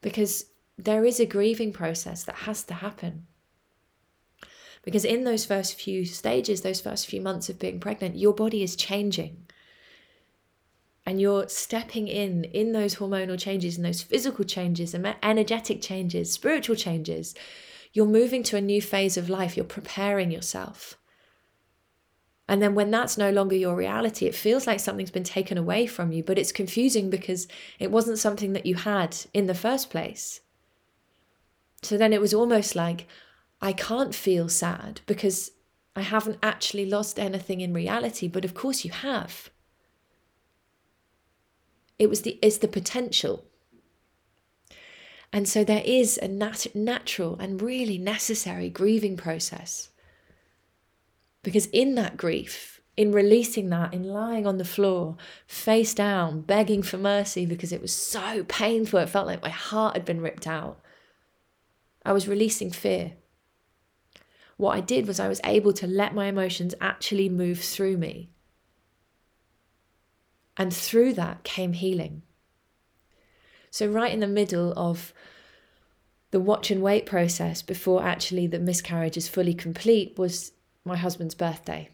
because 0.00 0.46
there 0.78 1.04
is 1.04 1.18
a 1.20 1.26
grieving 1.26 1.72
process 1.72 2.24
that 2.24 2.36
has 2.36 2.62
to 2.64 2.74
happen. 2.74 3.26
Because 4.82 5.04
in 5.04 5.24
those 5.24 5.44
first 5.44 5.74
few 5.74 6.04
stages, 6.04 6.60
those 6.60 6.80
first 6.80 7.06
few 7.06 7.20
months 7.20 7.48
of 7.48 7.58
being 7.58 7.80
pregnant, 7.80 8.16
your 8.16 8.32
body 8.32 8.62
is 8.62 8.76
changing. 8.76 9.46
And 11.04 11.20
you're 11.20 11.48
stepping 11.48 12.08
in, 12.08 12.44
in 12.44 12.72
those 12.72 12.96
hormonal 12.96 13.38
changes 13.38 13.76
and 13.76 13.84
those 13.86 14.02
physical 14.02 14.44
changes 14.44 14.94
and 14.94 15.14
energetic 15.22 15.80
changes, 15.80 16.32
spiritual 16.32 16.76
changes. 16.76 17.34
You're 17.92 18.06
moving 18.06 18.42
to 18.44 18.56
a 18.56 18.60
new 18.60 18.82
phase 18.82 19.16
of 19.16 19.30
life. 19.30 19.56
You're 19.56 19.64
preparing 19.64 20.30
yourself. 20.30 20.98
And 22.48 22.62
then 22.62 22.76
when 22.76 22.92
that's 22.92 23.18
no 23.18 23.30
longer 23.30 23.56
your 23.56 23.74
reality, 23.74 24.26
it 24.26 24.34
feels 24.34 24.66
like 24.66 24.78
something's 24.78 25.10
been 25.10 25.24
taken 25.24 25.58
away 25.58 25.86
from 25.86 26.12
you, 26.12 26.22
but 26.22 26.38
it's 26.38 26.52
confusing 26.52 27.10
because 27.10 27.48
it 27.80 27.90
wasn't 27.90 28.18
something 28.18 28.52
that 28.52 28.66
you 28.66 28.76
had 28.76 29.16
in 29.34 29.46
the 29.46 29.54
first 29.54 29.90
place. 29.90 30.42
So 31.86 31.96
then 31.96 32.12
it 32.12 32.20
was 32.20 32.34
almost 32.34 32.74
like, 32.74 33.06
I 33.62 33.72
can't 33.72 34.14
feel 34.14 34.48
sad 34.48 35.00
because 35.06 35.52
I 35.94 36.02
haven't 36.02 36.38
actually 36.42 36.84
lost 36.84 37.18
anything 37.18 37.60
in 37.60 37.72
reality, 37.72 38.26
but 38.26 38.44
of 38.44 38.54
course 38.54 38.84
you 38.84 38.90
have. 38.90 39.50
It 41.98 42.10
was 42.10 42.22
the 42.22 42.38
it's 42.42 42.58
the 42.58 42.68
potential. 42.68 43.44
And 45.32 45.48
so 45.48 45.64
there 45.64 45.82
is 45.84 46.18
a 46.18 46.28
nat- 46.28 46.74
natural 46.74 47.36
and 47.38 47.62
really 47.62 47.98
necessary 47.98 48.68
grieving 48.68 49.16
process 49.16 49.90
because 51.42 51.66
in 51.66 51.94
that 51.94 52.16
grief, 52.16 52.80
in 52.96 53.12
releasing 53.12 53.68
that, 53.70 53.94
in 53.94 54.02
lying 54.02 54.46
on 54.46 54.58
the 54.58 54.64
floor, 54.64 55.16
face 55.46 55.94
down, 55.94 56.40
begging 56.40 56.82
for 56.82 56.98
mercy 56.98 57.46
because 57.46 57.72
it 57.72 57.82
was 57.82 57.92
so 57.92 58.44
painful, 58.44 58.98
it 58.98 59.08
felt 59.08 59.26
like 59.26 59.42
my 59.42 59.50
heart 59.50 59.94
had 59.94 60.04
been 60.04 60.20
ripped 60.20 60.46
out, 60.46 60.80
I 62.06 62.12
was 62.12 62.28
releasing 62.28 62.70
fear. 62.70 63.14
What 64.56 64.76
I 64.76 64.80
did 64.80 65.08
was 65.08 65.18
I 65.18 65.28
was 65.28 65.40
able 65.44 65.72
to 65.74 65.88
let 65.88 66.14
my 66.14 66.26
emotions 66.26 66.72
actually 66.80 67.28
move 67.28 67.58
through 67.58 67.96
me. 67.96 68.30
And 70.56 70.72
through 70.72 71.14
that 71.14 71.42
came 71.42 71.72
healing. 71.72 72.22
So, 73.70 73.88
right 73.88 74.12
in 74.12 74.20
the 74.20 74.28
middle 74.28 74.72
of 74.76 75.12
the 76.30 76.40
watch 76.40 76.70
and 76.70 76.80
wait 76.80 77.06
process 77.06 77.60
before 77.60 78.04
actually 78.04 78.46
the 78.46 78.60
miscarriage 78.60 79.16
is 79.16 79.28
fully 79.28 79.52
complete 79.52 80.16
was 80.16 80.52
my 80.84 80.96
husband's 80.96 81.34
birthday. 81.34 81.90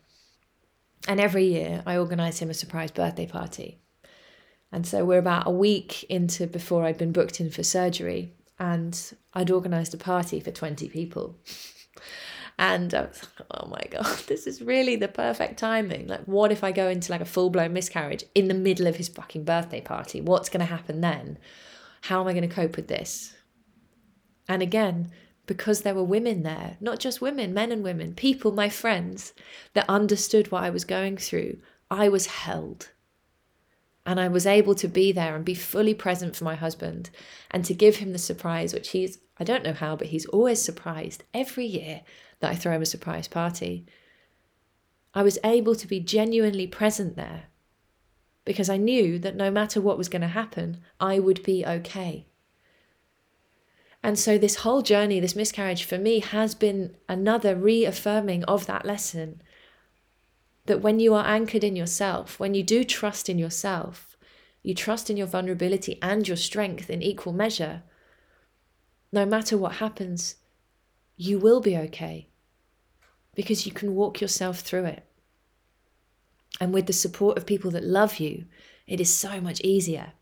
And 1.08 1.20
every 1.20 1.46
year 1.46 1.82
I 1.86 1.96
organise 1.96 2.38
him 2.38 2.50
a 2.50 2.54
surprise 2.54 2.90
birthday 2.90 3.26
party. 3.26 3.78
And 4.70 4.86
so 4.86 5.04
we're 5.04 5.18
about 5.18 5.46
a 5.46 5.50
week 5.50 6.04
into 6.04 6.46
before 6.46 6.84
I'd 6.84 6.98
been 6.98 7.12
booked 7.12 7.40
in 7.40 7.50
for 7.50 7.62
surgery, 7.62 8.32
and 8.62 9.14
I'd 9.34 9.50
organised 9.50 9.92
a 9.92 9.98
party 9.98 10.38
for 10.38 10.52
20 10.52 10.88
people. 10.88 11.36
And 12.60 12.94
I 12.94 13.00
was 13.00 13.20
like, 13.24 13.48
oh 13.50 13.66
my 13.66 13.82
God, 13.90 14.18
this 14.28 14.46
is 14.46 14.62
really 14.62 14.94
the 14.94 15.08
perfect 15.08 15.58
timing. 15.58 16.06
Like, 16.06 16.24
what 16.26 16.52
if 16.52 16.62
I 16.62 16.70
go 16.70 16.88
into 16.88 17.10
like 17.10 17.20
a 17.20 17.24
full 17.24 17.50
blown 17.50 17.72
miscarriage 17.72 18.22
in 18.36 18.46
the 18.46 18.54
middle 18.54 18.86
of 18.86 18.96
his 18.96 19.08
fucking 19.08 19.42
birthday 19.42 19.80
party? 19.80 20.20
What's 20.20 20.48
going 20.48 20.60
to 20.60 20.66
happen 20.66 21.00
then? 21.00 21.38
How 22.02 22.20
am 22.20 22.28
I 22.28 22.34
going 22.34 22.48
to 22.48 22.54
cope 22.54 22.76
with 22.76 22.86
this? 22.86 23.34
And 24.48 24.62
again, 24.62 25.10
because 25.46 25.80
there 25.80 25.96
were 25.96 26.04
women 26.04 26.44
there, 26.44 26.76
not 26.80 27.00
just 27.00 27.20
women, 27.20 27.52
men 27.52 27.72
and 27.72 27.82
women, 27.82 28.14
people, 28.14 28.52
my 28.52 28.68
friends, 28.68 29.32
that 29.74 29.86
understood 29.88 30.52
what 30.52 30.62
I 30.62 30.70
was 30.70 30.84
going 30.84 31.16
through, 31.16 31.58
I 31.90 32.08
was 32.08 32.26
held. 32.26 32.90
And 34.04 34.18
I 34.18 34.28
was 34.28 34.46
able 34.46 34.74
to 34.76 34.88
be 34.88 35.12
there 35.12 35.36
and 35.36 35.44
be 35.44 35.54
fully 35.54 35.94
present 35.94 36.34
for 36.34 36.44
my 36.44 36.56
husband 36.56 37.10
and 37.50 37.64
to 37.64 37.74
give 37.74 37.96
him 37.96 38.12
the 38.12 38.18
surprise, 38.18 38.74
which 38.74 38.90
he's, 38.90 39.18
I 39.38 39.44
don't 39.44 39.62
know 39.62 39.72
how, 39.72 39.94
but 39.96 40.08
he's 40.08 40.26
always 40.26 40.60
surprised 40.60 41.22
every 41.32 41.66
year 41.66 42.02
that 42.40 42.50
I 42.50 42.56
throw 42.56 42.72
him 42.72 42.82
a 42.82 42.86
surprise 42.86 43.28
party. 43.28 43.86
I 45.14 45.22
was 45.22 45.38
able 45.44 45.76
to 45.76 45.86
be 45.86 46.00
genuinely 46.00 46.66
present 46.66 47.16
there 47.16 47.44
because 48.44 48.68
I 48.68 48.76
knew 48.76 49.18
that 49.20 49.36
no 49.36 49.50
matter 49.50 49.80
what 49.80 49.98
was 49.98 50.08
going 50.08 50.22
to 50.22 50.28
happen, 50.28 50.78
I 50.98 51.18
would 51.18 51.42
be 51.42 51.64
okay. 51.64 52.26
And 54.02 54.18
so, 54.18 54.36
this 54.36 54.56
whole 54.56 54.82
journey, 54.82 55.20
this 55.20 55.36
miscarriage 55.36 55.84
for 55.84 55.96
me, 55.96 56.18
has 56.18 56.56
been 56.56 56.96
another 57.08 57.54
reaffirming 57.54 58.42
of 58.44 58.66
that 58.66 58.84
lesson 58.84 59.40
that 60.66 60.80
when 60.80 61.00
you 61.00 61.14
are 61.14 61.26
anchored 61.26 61.64
in 61.64 61.76
yourself, 61.76 62.38
when 62.38 62.54
you 62.54 62.62
do 62.62 62.84
trust 62.84 63.28
in 63.28 63.38
yourself, 63.38 64.16
you 64.62 64.74
trust 64.74 65.10
in 65.10 65.16
your 65.16 65.26
vulnerability 65.26 65.98
and 66.00 66.26
your 66.26 66.36
strength 66.36 66.88
in 66.88 67.02
equal 67.02 67.32
measure, 67.32 67.82
no 69.12 69.26
matter 69.26 69.58
what 69.58 69.76
happens, 69.76 70.36
you 71.16 71.38
will 71.38 71.60
be 71.60 71.76
okay 71.76 72.28
because 73.34 73.66
you 73.66 73.72
can 73.72 73.94
walk 73.94 74.20
yourself 74.20 74.60
through 74.60 74.84
it. 74.84 75.04
And 76.60 76.72
with 76.72 76.86
the 76.86 76.92
support 76.92 77.36
of 77.36 77.46
people 77.46 77.70
that 77.72 77.84
love 77.84 78.18
you, 78.18 78.44
it 78.86 79.00
is 79.00 79.12
so 79.12 79.40
much 79.40 79.60
easier. 79.62 80.12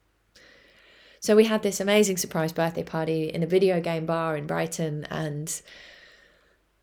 So 1.18 1.36
we 1.36 1.44
had 1.44 1.62
this 1.62 1.80
amazing 1.80 2.16
surprise 2.16 2.52
birthday 2.52 2.82
party 2.82 3.24
in 3.24 3.42
a 3.42 3.46
video 3.46 3.80
game 3.80 4.06
bar 4.06 4.36
in 4.36 4.46
Brighton 4.46 5.06
and 5.10 5.60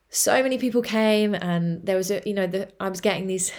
so 0.10 0.42
many 0.42 0.58
people 0.58 0.82
came 0.82 1.34
and 1.36 1.86
there 1.86 1.98
was 1.98 2.12
a 2.12 2.22
you 2.26 2.34
know 2.34 2.48
the, 2.48 2.70
I 2.80 2.90
was 2.90 3.02
getting 3.02 3.28
these 3.28 3.52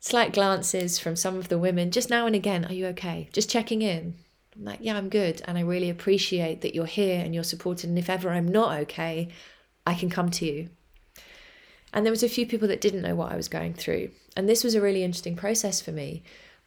slight 0.00 0.32
glances 0.32 0.98
from 0.98 1.16
some 1.16 1.36
of 1.36 1.48
the 1.48 1.58
women 1.58 1.90
just 1.90 2.10
now 2.10 2.26
and 2.26 2.36
again, 2.36 2.64
are 2.66 2.74
you 2.74 2.86
okay? 2.88 3.28
Just 3.32 3.50
checking 3.50 3.82
in. 3.82 4.14
I'm 4.54 4.64
like, 4.64 4.78
yeah, 4.82 4.96
I'm 4.96 5.08
good 5.08 5.42
and 5.46 5.56
I 5.56 5.62
really 5.62 5.90
appreciate 5.90 6.60
that 6.60 6.74
you're 6.74 6.84
here 6.86 7.20
and 7.24 7.34
you're 7.34 7.42
supported 7.42 7.88
and 7.88 7.98
if 7.98 8.10
ever 8.10 8.30
I'm 8.30 8.46
not 8.46 8.78
okay, 8.80 9.28
I 9.86 9.94
can 9.94 10.10
come 10.10 10.30
to 10.32 10.46
you. 10.46 10.68
And 11.92 12.04
there 12.04 12.10
was 12.10 12.22
a 12.22 12.28
few 12.28 12.46
people 12.46 12.68
that 12.68 12.80
didn't 12.80 13.02
know 13.02 13.14
what 13.14 13.32
I 13.32 13.36
was 13.36 13.48
going 13.48 13.74
through. 13.74 14.10
And 14.36 14.48
this 14.48 14.64
was 14.64 14.74
a 14.74 14.80
really 14.80 15.04
interesting 15.04 15.36
process 15.36 15.80
for 15.80 15.92
me. 15.92 16.22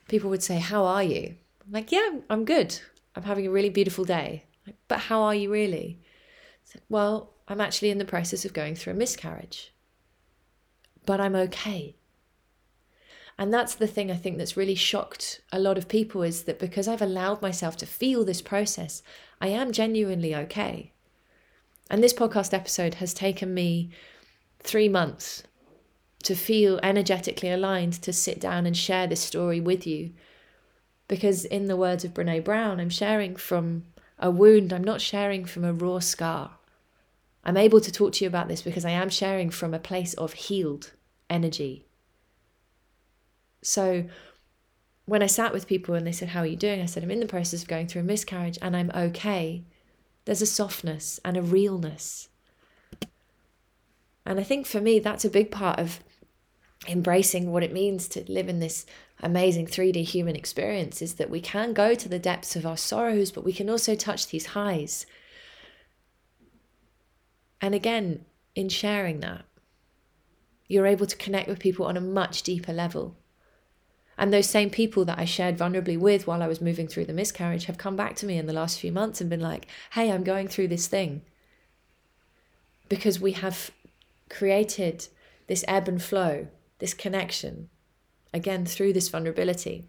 People 0.08 0.30
would 0.30 0.42
say, 0.42 0.58
How 0.58 0.86
are 0.86 1.04
you? 1.04 1.36
I'm 1.66 1.74
like, 1.74 1.92
Yeah, 1.92 2.20
I'm 2.30 2.46
good. 2.46 2.80
I'm 3.16 3.24
having 3.24 3.46
a 3.46 3.52
really 3.52 3.70
beautiful 3.70 4.06
day. 4.06 4.46
Like, 4.66 4.78
but 4.88 5.00
how 5.00 5.22
are 5.22 5.36
you 5.36 5.52
really? 5.52 6.00
Well, 6.88 7.34
I'm 7.48 7.62
actually 7.62 7.90
in 7.90 7.98
the 7.98 8.06
process 8.06 8.46
of 8.46 8.54
going 8.54 8.76
through 8.76 8.94
a 8.94 8.98
miscarriage. 8.98 9.74
But 11.06 11.22
I'm 11.22 11.36
okay. 11.36 11.96
And 13.38 13.54
that's 13.54 13.76
the 13.76 13.88
thing 13.88 14.10
I 14.10 14.16
think 14.16 14.38
that's 14.38 14.58
really 14.58 14.76
shocked 14.76 15.42
a 15.52 15.60
lot 15.60 15.78
of 15.78 15.88
people 15.88 16.24
is 16.24 16.44
that 16.44 16.60
because 16.60 16.88
I've 16.88 17.02
allowed 17.02 17.42
myself 17.42 17.78
to 17.78 17.86
feel 17.86 18.26
this 18.26 18.42
process, 18.42 19.04
I 19.40 19.48
am 19.48 19.72
genuinely 19.72 20.36
okay. 20.36 20.92
And 21.90 22.04
this 22.04 22.14
podcast 22.14 22.54
episode 22.54 22.96
has 22.96 23.14
taken 23.14 23.54
me 23.54 23.92
three 24.60 24.90
months 24.90 25.44
to 26.24 26.36
feel 26.36 26.80
energetically 26.82 27.52
aligned 27.52 27.94
to 28.02 28.12
sit 28.12 28.40
down 28.40 28.66
and 28.66 28.76
share 28.76 29.08
this 29.08 29.22
story 29.22 29.62
with 29.62 29.86
you. 29.86 30.12
Because, 31.08 31.46
in 31.46 31.66
the 31.66 31.78
words 31.78 32.04
of 32.04 32.14
Brene 32.14 32.44
Brown, 32.44 32.82
I'm 32.82 32.90
sharing 32.90 33.38
from 33.38 33.86
a 34.20 34.30
wound, 34.30 34.74
I'm 34.74 34.84
not 34.84 35.00
sharing 35.00 35.46
from 35.46 35.64
a 35.64 35.72
raw 35.72 36.00
scar. 36.00 36.57
I'm 37.48 37.58
able 37.58 37.82
to 37.82 37.92
talk 37.92 38.14
to 38.14 38.24
you 38.24 38.28
about 38.28 38.48
this 38.48 38.62
because 38.62 38.86
I 38.86 38.92
am 38.92 39.10
sharing 39.10 39.50
from 39.50 39.74
a 39.74 39.80
place 39.80 40.14
of 40.14 40.34
healed 40.34 40.92
energy. 41.30 41.88
So, 43.64 44.06
when 45.06 45.24
I 45.24 45.28
sat 45.28 45.54
with 45.54 45.66
people 45.66 45.96
and 45.96 46.06
they 46.06 46.12
said, 46.12 46.30
How 46.30 46.42
are 46.42 46.46
you 46.46 46.56
doing? 46.56 46.82
I 46.82 46.86
said, 46.86 47.02
I'm 47.02 47.10
in 47.10 47.22
the 47.22 47.26
process 47.26 47.64
of 47.64 47.68
going 47.68 47.88
through 47.88 48.02
a 48.02 48.06
miscarriage 48.06 48.60
and 48.62 48.76
I'm 48.76 48.92
okay. 48.94 49.64
There's 50.26 50.44
a 50.44 50.46
softness 50.46 51.20
and 51.26 51.36
a 51.36 51.42
realness 51.42 52.30
and 54.28 54.42
I 54.42 54.44
think 54.44 54.68
for 54.68 54.82
me, 54.82 55.00
that's 55.00 55.24
a 55.24 55.30
big 55.30 55.52
part 55.52 55.80
of 55.80 56.02
embracing 56.86 57.50
what 57.50 57.64
it 57.64 57.72
means 57.72 58.10
to 58.10 58.30
live 58.30 58.50
in 58.50 58.60
this 58.60 58.86
amazing 59.24 59.68
3D 59.68 60.04
human 60.04 60.36
experience 60.36 61.02
is 61.02 61.16
that 61.16 61.30
we 61.30 61.40
can 61.40 61.72
go 61.72 61.96
to 61.96 62.10
the 62.10 62.20
depths 62.20 62.58
of 62.58 62.66
our 62.66 62.76
sorrows, 62.76 63.32
but 63.32 63.46
we 63.46 63.54
can 63.54 63.70
also 63.70 63.96
touch 63.96 64.28
these 64.28 64.48
highs. 64.48 65.06
And 67.62 67.74
again, 67.74 68.26
in 68.56 68.70
sharing 68.70 69.20
that, 69.22 69.46
you're 70.68 70.86
able 70.86 71.06
to 71.06 71.16
connect 71.16 71.48
with 71.48 71.60
people 71.60 71.86
on 71.86 71.98
a 71.98 72.02
much 72.02 72.44
deeper 72.44 72.74
level. 72.74 73.16
And 74.18 74.34
those 74.34 74.50
same 74.50 74.70
people 74.70 75.06
that 75.06 75.20
I 75.20 75.26
shared 75.26 75.58
vulnerably 75.58 75.98
with 75.98 76.26
while 76.26 76.42
I 76.42 76.48
was 76.48 76.60
moving 76.60 76.88
through 76.88 77.06
the 77.06 77.14
miscarriage 77.14 77.66
have 77.66 77.78
come 77.78 77.96
back 77.96 78.16
to 78.18 78.26
me 78.26 78.38
in 78.38 78.48
the 78.48 78.54
last 78.54 78.80
few 78.80 78.92
months 78.92 79.22
and 79.22 79.30
been 79.30 79.40
like, 79.40 79.68
hey, 79.92 80.12
I'm 80.12 80.24
going 80.24 80.48
through 80.48 80.70
this 80.70 80.88
thing. 80.88 81.22
Because 82.90 83.20
we 83.20 83.34
have 83.34 83.72
created 84.30 85.08
this 85.48 85.64
ebb 85.68 85.88
and 85.88 86.02
flow, 86.02 86.48
this 86.80 86.94
connection, 86.94 87.70
again 88.34 88.66
through 88.66 88.94
this 88.94 89.10
vulnerability. 89.10 89.86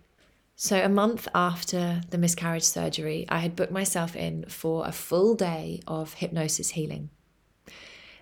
So, 0.57 0.83
a 0.83 0.89
month 0.89 1.29
after 1.35 2.01
the 2.11 2.19
miscarriage 2.19 2.65
surgery, 2.65 3.25
I 3.29 3.39
had 3.39 3.55
booked 3.55 3.73
myself 3.73 4.17
in 4.17 4.45
for 4.49 4.87
a 4.87 4.93
full 4.93 5.37
day 5.37 5.81
of 5.87 6.15
hypnosis 6.15 6.71
healing. 6.71 7.11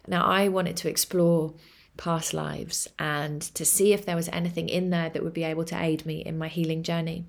Now, 0.06 0.24
I 0.24 0.48
wanted 0.48 0.76
to 0.78 0.88
explore 0.88 1.54
past 1.96 2.34
lives 2.34 2.88
and 2.98 3.40
to 3.54 3.64
see 3.64 3.92
if 3.92 4.04
there 4.04 4.16
was 4.16 4.28
anything 4.28 4.68
in 4.68 4.90
there 4.90 5.08
that 5.08 5.22
would 5.22 5.32
be 5.32 5.44
able 5.44 5.64
to 5.64 5.80
aid 5.82 6.04
me 6.04 6.18
in 6.20 6.38
my 6.38 6.48
healing 6.48 6.82
journey. 6.82 7.24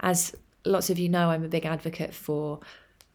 As 0.00 0.34
lots 0.64 0.90
of 0.90 0.98
you 0.98 1.08
know, 1.08 1.30
I'm 1.30 1.44
a 1.44 1.48
big 1.48 1.66
advocate 1.66 2.14
for 2.14 2.60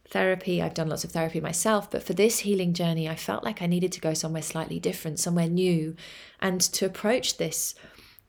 therapy. 0.07 0.61
I've 0.61 0.73
done 0.73 0.89
lots 0.89 1.03
of 1.03 1.11
therapy 1.11 1.39
myself, 1.39 1.89
but 1.89 2.03
for 2.03 2.13
this 2.13 2.39
healing 2.39 2.73
journey, 2.73 3.09
I 3.09 3.15
felt 3.15 3.43
like 3.43 3.61
I 3.61 3.65
needed 3.65 3.91
to 3.93 4.01
go 4.01 4.13
somewhere 4.13 4.41
slightly 4.41 4.79
different, 4.79 5.19
somewhere 5.19 5.49
new, 5.49 5.95
and 6.39 6.61
to 6.61 6.85
approach 6.85 7.37
this 7.37 7.75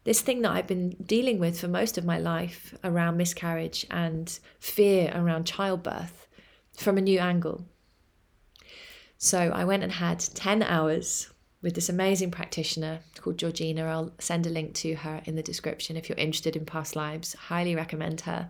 this 0.04 0.20
thing 0.20 0.42
that 0.42 0.52
I've 0.52 0.68
been 0.68 0.90
dealing 1.04 1.40
with 1.40 1.60
for 1.60 1.66
most 1.66 1.98
of 1.98 2.04
my 2.04 2.16
life 2.16 2.72
around 2.84 3.16
miscarriage 3.16 3.84
and 3.90 4.38
fear 4.60 5.10
around 5.12 5.48
childbirth 5.48 6.28
from 6.76 6.96
a 6.96 7.00
new 7.00 7.18
angle. 7.18 7.64
So 9.18 9.50
I 9.54 9.64
went 9.64 9.82
and 9.82 9.92
had 9.92 10.20
10 10.20 10.62
hours 10.62 11.30
with 11.62 11.74
this 11.74 11.88
amazing 11.88 12.30
practitioner 12.30 13.00
called 13.20 13.38
Georgina. 13.38 13.86
I'll 13.86 14.12
send 14.18 14.46
a 14.46 14.50
link 14.50 14.74
to 14.74 14.94
her 14.94 15.22
in 15.24 15.36
the 15.36 15.42
description 15.42 15.96
if 15.96 16.08
you're 16.08 16.18
interested 16.18 16.54
in 16.54 16.66
past 16.66 16.94
lives. 16.94 17.34
Highly 17.34 17.74
recommend 17.74 18.22
her. 18.22 18.48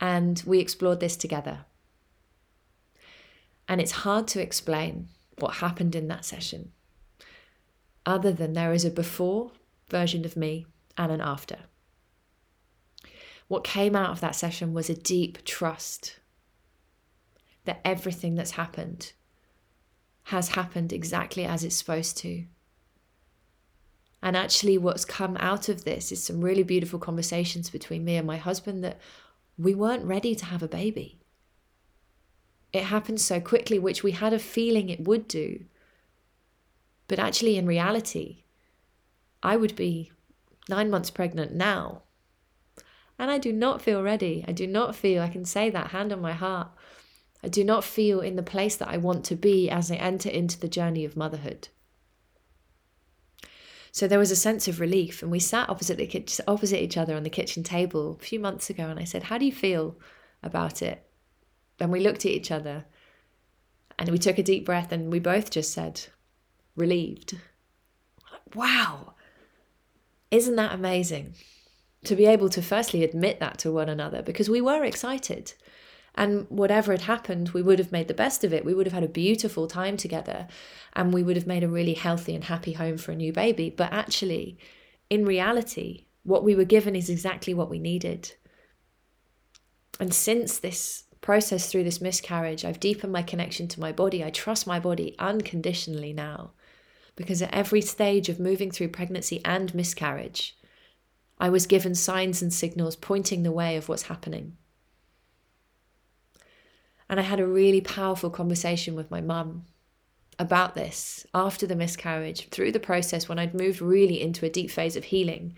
And 0.00 0.42
we 0.46 0.60
explored 0.60 1.00
this 1.00 1.16
together. 1.16 1.64
And 3.66 3.80
it's 3.80 3.92
hard 3.92 4.28
to 4.28 4.42
explain 4.42 5.08
what 5.38 5.54
happened 5.54 5.94
in 5.96 6.08
that 6.08 6.24
session, 6.24 6.72
other 8.04 8.30
than 8.30 8.52
there 8.52 8.72
is 8.72 8.84
a 8.84 8.90
before 8.90 9.52
version 9.88 10.24
of 10.24 10.36
me 10.36 10.66
and 10.98 11.10
an 11.10 11.20
after. 11.20 11.58
What 13.48 13.64
came 13.64 13.96
out 13.96 14.10
of 14.10 14.20
that 14.20 14.36
session 14.36 14.74
was 14.74 14.90
a 14.90 14.94
deep 14.94 15.44
trust 15.44 16.18
that 17.64 17.80
everything 17.84 18.34
that's 18.34 18.52
happened 18.52 19.12
has 20.24 20.50
happened 20.50 20.92
exactly 20.92 21.44
as 21.44 21.64
it's 21.64 21.76
supposed 21.76 22.16
to. 22.18 22.44
And 24.22 24.36
actually, 24.36 24.78
what's 24.78 25.04
come 25.04 25.36
out 25.38 25.68
of 25.68 25.84
this 25.84 26.10
is 26.10 26.24
some 26.24 26.40
really 26.40 26.62
beautiful 26.62 26.98
conversations 26.98 27.68
between 27.68 28.04
me 28.04 28.16
and 28.16 28.26
my 28.26 28.38
husband 28.38 28.82
that 28.82 28.98
we 29.58 29.74
weren't 29.74 30.06
ready 30.06 30.34
to 30.34 30.46
have 30.46 30.62
a 30.62 30.68
baby. 30.68 31.20
It 32.72 32.84
happened 32.84 33.20
so 33.20 33.38
quickly, 33.38 33.78
which 33.78 34.02
we 34.02 34.12
had 34.12 34.32
a 34.32 34.38
feeling 34.38 34.88
it 34.88 35.04
would 35.06 35.28
do. 35.28 35.66
But 37.06 37.18
actually, 37.18 37.58
in 37.58 37.66
reality, 37.66 38.44
I 39.42 39.56
would 39.56 39.76
be 39.76 40.10
nine 40.70 40.90
months 40.90 41.10
pregnant 41.10 41.52
now. 41.52 42.02
And 43.18 43.30
I 43.30 43.36
do 43.36 43.52
not 43.52 43.82
feel 43.82 44.02
ready. 44.02 44.42
I 44.48 44.52
do 44.52 44.66
not 44.66 44.96
feel, 44.96 45.22
I 45.22 45.28
can 45.28 45.44
say 45.44 45.68
that 45.68 45.88
hand 45.90 46.12
on 46.12 46.22
my 46.22 46.32
heart. 46.32 46.68
I 47.44 47.48
do 47.48 47.62
not 47.62 47.84
feel 47.84 48.20
in 48.20 48.36
the 48.36 48.42
place 48.42 48.74
that 48.76 48.88
I 48.88 48.96
want 48.96 49.22
to 49.26 49.36
be 49.36 49.68
as 49.68 49.90
I 49.90 49.96
enter 49.96 50.30
into 50.30 50.58
the 50.58 50.66
journey 50.66 51.04
of 51.04 51.14
motherhood. 51.14 51.68
So 53.92 54.08
there 54.08 54.18
was 54.18 54.30
a 54.30 54.36
sense 54.36 54.66
of 54.66 54.80
relief, 54.80 55.22
and 55.22 55.30
we 55.30 55.40
sat 55.40 55.68
opposite 55.68 55.98
the 55.98 56.06
kitchen, 56.06 56.42
opposite 56.48 56.82
each 56.82 56.96
other 56.96 57.14
on 57.14 57.22
the 57.22 57.28
kitchen 57.28 57.62
table 57.62 58.16
a 58.18 58.24
few 58.24 58.40
months 58.40 58.70
ago, 58.70 58.88
and 58.88 58.98
I 58.98 59.04
said, 59.04 59.24
"How 59.24 59.36
do 59.36 59.44
you 59.44 59.52
feel 59.52 59.98
about 60.42 60.80
it?" 60.80 61.06
And 61.78 61.92
we 61.92 62.00
looked 62.00 62.24
at 62.24 62.32
each 62.32 62.50
other, 62.50 62.86
and 63.98 64.08
we 64.08 64.18
took 64.18 64.38
a 64.38 64.42
deep 64.42 64.64
breath, 64.64 64.90
and 64.90 65.12
we 65.12 65.20
both 65.20 65.50
just 65.50 65.70
said, 65.70 66.06
"Relieved." 66.74 67.38
Wow, 68.54 69.14
isn't 70.30 70.56
that 70.56 70.72
amazing? 70.72 71.34
To 72.04 72.16
be 72.16 72.24
able 72.24 72.48
to 72.48 72.62
firstly 72.62 73.04
admit 73.04 73.38
that 73.40 73.58
to 73.58 73.70
one 73.70 73.90
another 73.90 74.22
because 74.22 74.48
we 74.48 74.62
were 74.62 74.82
excited. 74.82 75.52
And 76.14 76.46
whatever 76.48 76.92
had 76.92 77.02
happened, 77.02 77.50
we 77.50 77.62
would 77.62 77.78
have 77.78 77.90
made 77.90 78.08
the 78.08 78.14
best 78.14 78.44
of 78.44 78.52
it. 78.52 78.64
We 78.64 78.74
would 78.74 78.86
have 78.86 78.92
had 78.92 79.02
a 79.02 79.08
beautiful 79.08 79.66
time 79.66 79.96
together 79.96 80.46
and 80.92 81.12
we 81.12 81.22
would 81.22 81.36
have 81.36 81.46
made 81.46 81.64
a 81.64 81.68
really 81.68 81.94
healthy 81.94 82.34
and 82.34 82.44
happy 82.44 82.72
home 82.72 82.98
for 82.98 83.12
a 83.12 83.16
new 83.16 83.32
baby. 83.32 83.68
But 83.70 83.92
actually, 83.92 84.58
in 85.10 85.24
reality, 85.24 86.06
what 86.22 86.44
we 86.44 86.54
were 86.54 86.64
given 86.64 86.94
is 86.94 87.10
exactly 87.10 87.52
what 87.52 87.68
we 87.68 87.80
needed. 87.80 88.32
And 89.98 90.14
since 90.14 90.58
this 90.58 91.04
process 91.20 91.70
through 91.70 91.84
this 91.84 92.00
miscarriage, 92.00 92.64
I've 92.64 92.80
deepened 92.80 93.12
my 93.12 93.22
connection 93.22 93.66
to 93.68 93.80
my 93.80 93.90
body. 93.90 94.22
I 94.22 94.30
trust 94.30 94.66
my 94.66 94.78
body 94.78 95.16
unconditionally 95.18 96.12
now. 96.12 96.52
Because 97.16 97.42
at 97.42 97.54
every 97.54 97.80
stage 97.80 98.28
of 98.28 98.40
moving 98.40 98.70
through 98.70 98.88
pregnancy 98.88 99.40
and 99.44 99.74
miscarriage, 99.74 100.56
I 101.38 101.48
was 101.48 101.66
given 101.66 101.94
signs 101.94 102.42
and 102.42 102.52
signals 102.52 102.96
pointing 102.96 103.42
the 103.42 103.52
way 103.52 103.76
of 103.76 103.88
what's 103.88 104.04
happening. 104.04 104.56
And 107.14 107.20
I 107.20 107.22
had 107.22 107.38
a 107.38 107.46
really 107.46 107.80
powerful 107.80 108.28
conversation 108.28 108.96
with 108.96 109.08
my 109.08 109.20
mum 109.20 109.66
about 110.36 110.74
this 110.74 111.24
after 111.32 111.64
the 111.64 111.76
miscarriage, 111.76 112.48
through 112.48 112.72
the 112.72 112.80
process 112.80 113.28
when 113.28 113.38
I'd 113.38 113.54
moved 113.54 113.80
really 113.80 114.20
into 114.20 114.44
a 114.44 114.50
deep 114.50 114.68
phase 114.68 114.96
of 114.96 115.04
healing. 115.04 115.54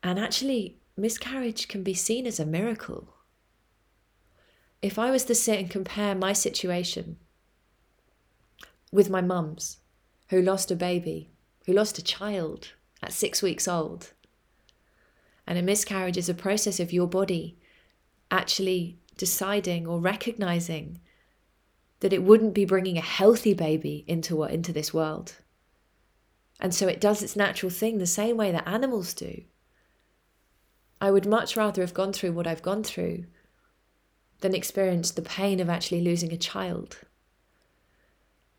And 0.00 0.20
actually, 0.20 0.76
miscarriage 0.96 1.66
can 1.66 1.82
be 1.82 1.94
seen 1.94 2.28
as 2.28 2.38
a 2.38 2.46
miracle. 2.46 3.08
If 4.82 5.00
I 5.00 5.10
was 5.10 5.24
to 5.24 5.34
sit 5.34 5.58
and 5.58 5.68
compare 5.68 6.14
my 6.14 6.32
situation 6.32 7.16
with 8.92 9.10
my 9.10 9.20
mum's, 9.20 9.78
who 10.28 10.40
lost 10.40 10.70
a 10.70 10.76
baby, 10.76 11.32
who 11.66 11.72
lost 11.72 11.98
a 11.98 12.04
child 12.04 12.68
at 13.02 13.12
six 13.12 13.42
weeks 13.42 13.66
old, 13.66 14.12
and 15.44 15.58
a 15.58 15.62
miscarriage 15.62 16.16
is 16.16 16.28
a 16.28 16.34
process 16.34 16.78
of 16.78 16.92
your 16.92 17.08
body 17.08 17.58
actually 18.30 19.00
deciding 19.16 19.86
or 19.86 19.98
recognizing 19.98 21.00
that 22.00 22.12
it 22.12 22.22
wouldn't 22.22 22.54
be 22.54 22.64
bringing 22.64 22.98
a 22.98 23.02
healthy 23.02 23.54
baby 23.54 24.04
into 24.06 24.42
into 24.44 24.72
this 24.72 24.92
world. 24.92 25.36
And 26.60 26.74
so 26.74 26.86
it 26.86 27.00
does 27.00 27.22
its 27.22 27.36
natural 27.36 27.70
thing 27.70 27.98
the 27.98 28.06
same 28.06 28.36
way 28.36 28.52
that 28.52 28.68
animals 28.68 29.14
do. 29.14 29.42
I 31.00 31.10
would 31.10 31.26
much 31.26 31.56
rather 31.56 31.82
have 31.82 31.94
gone 31.94 32.12
through 32.12 32.32
what 32.32 32.46
I've 32.46 32.62
gone 32.62 32.84
through 32.84 33.24
than 34.40 34.54
experience 34.54 35.10
the 35.10 35.22
pain 35.22 35.58
of 35.58 35.68
actually 35.68 36.00
losing 36.00 36.32
a 36.32 36.36
child. 36.36 36.98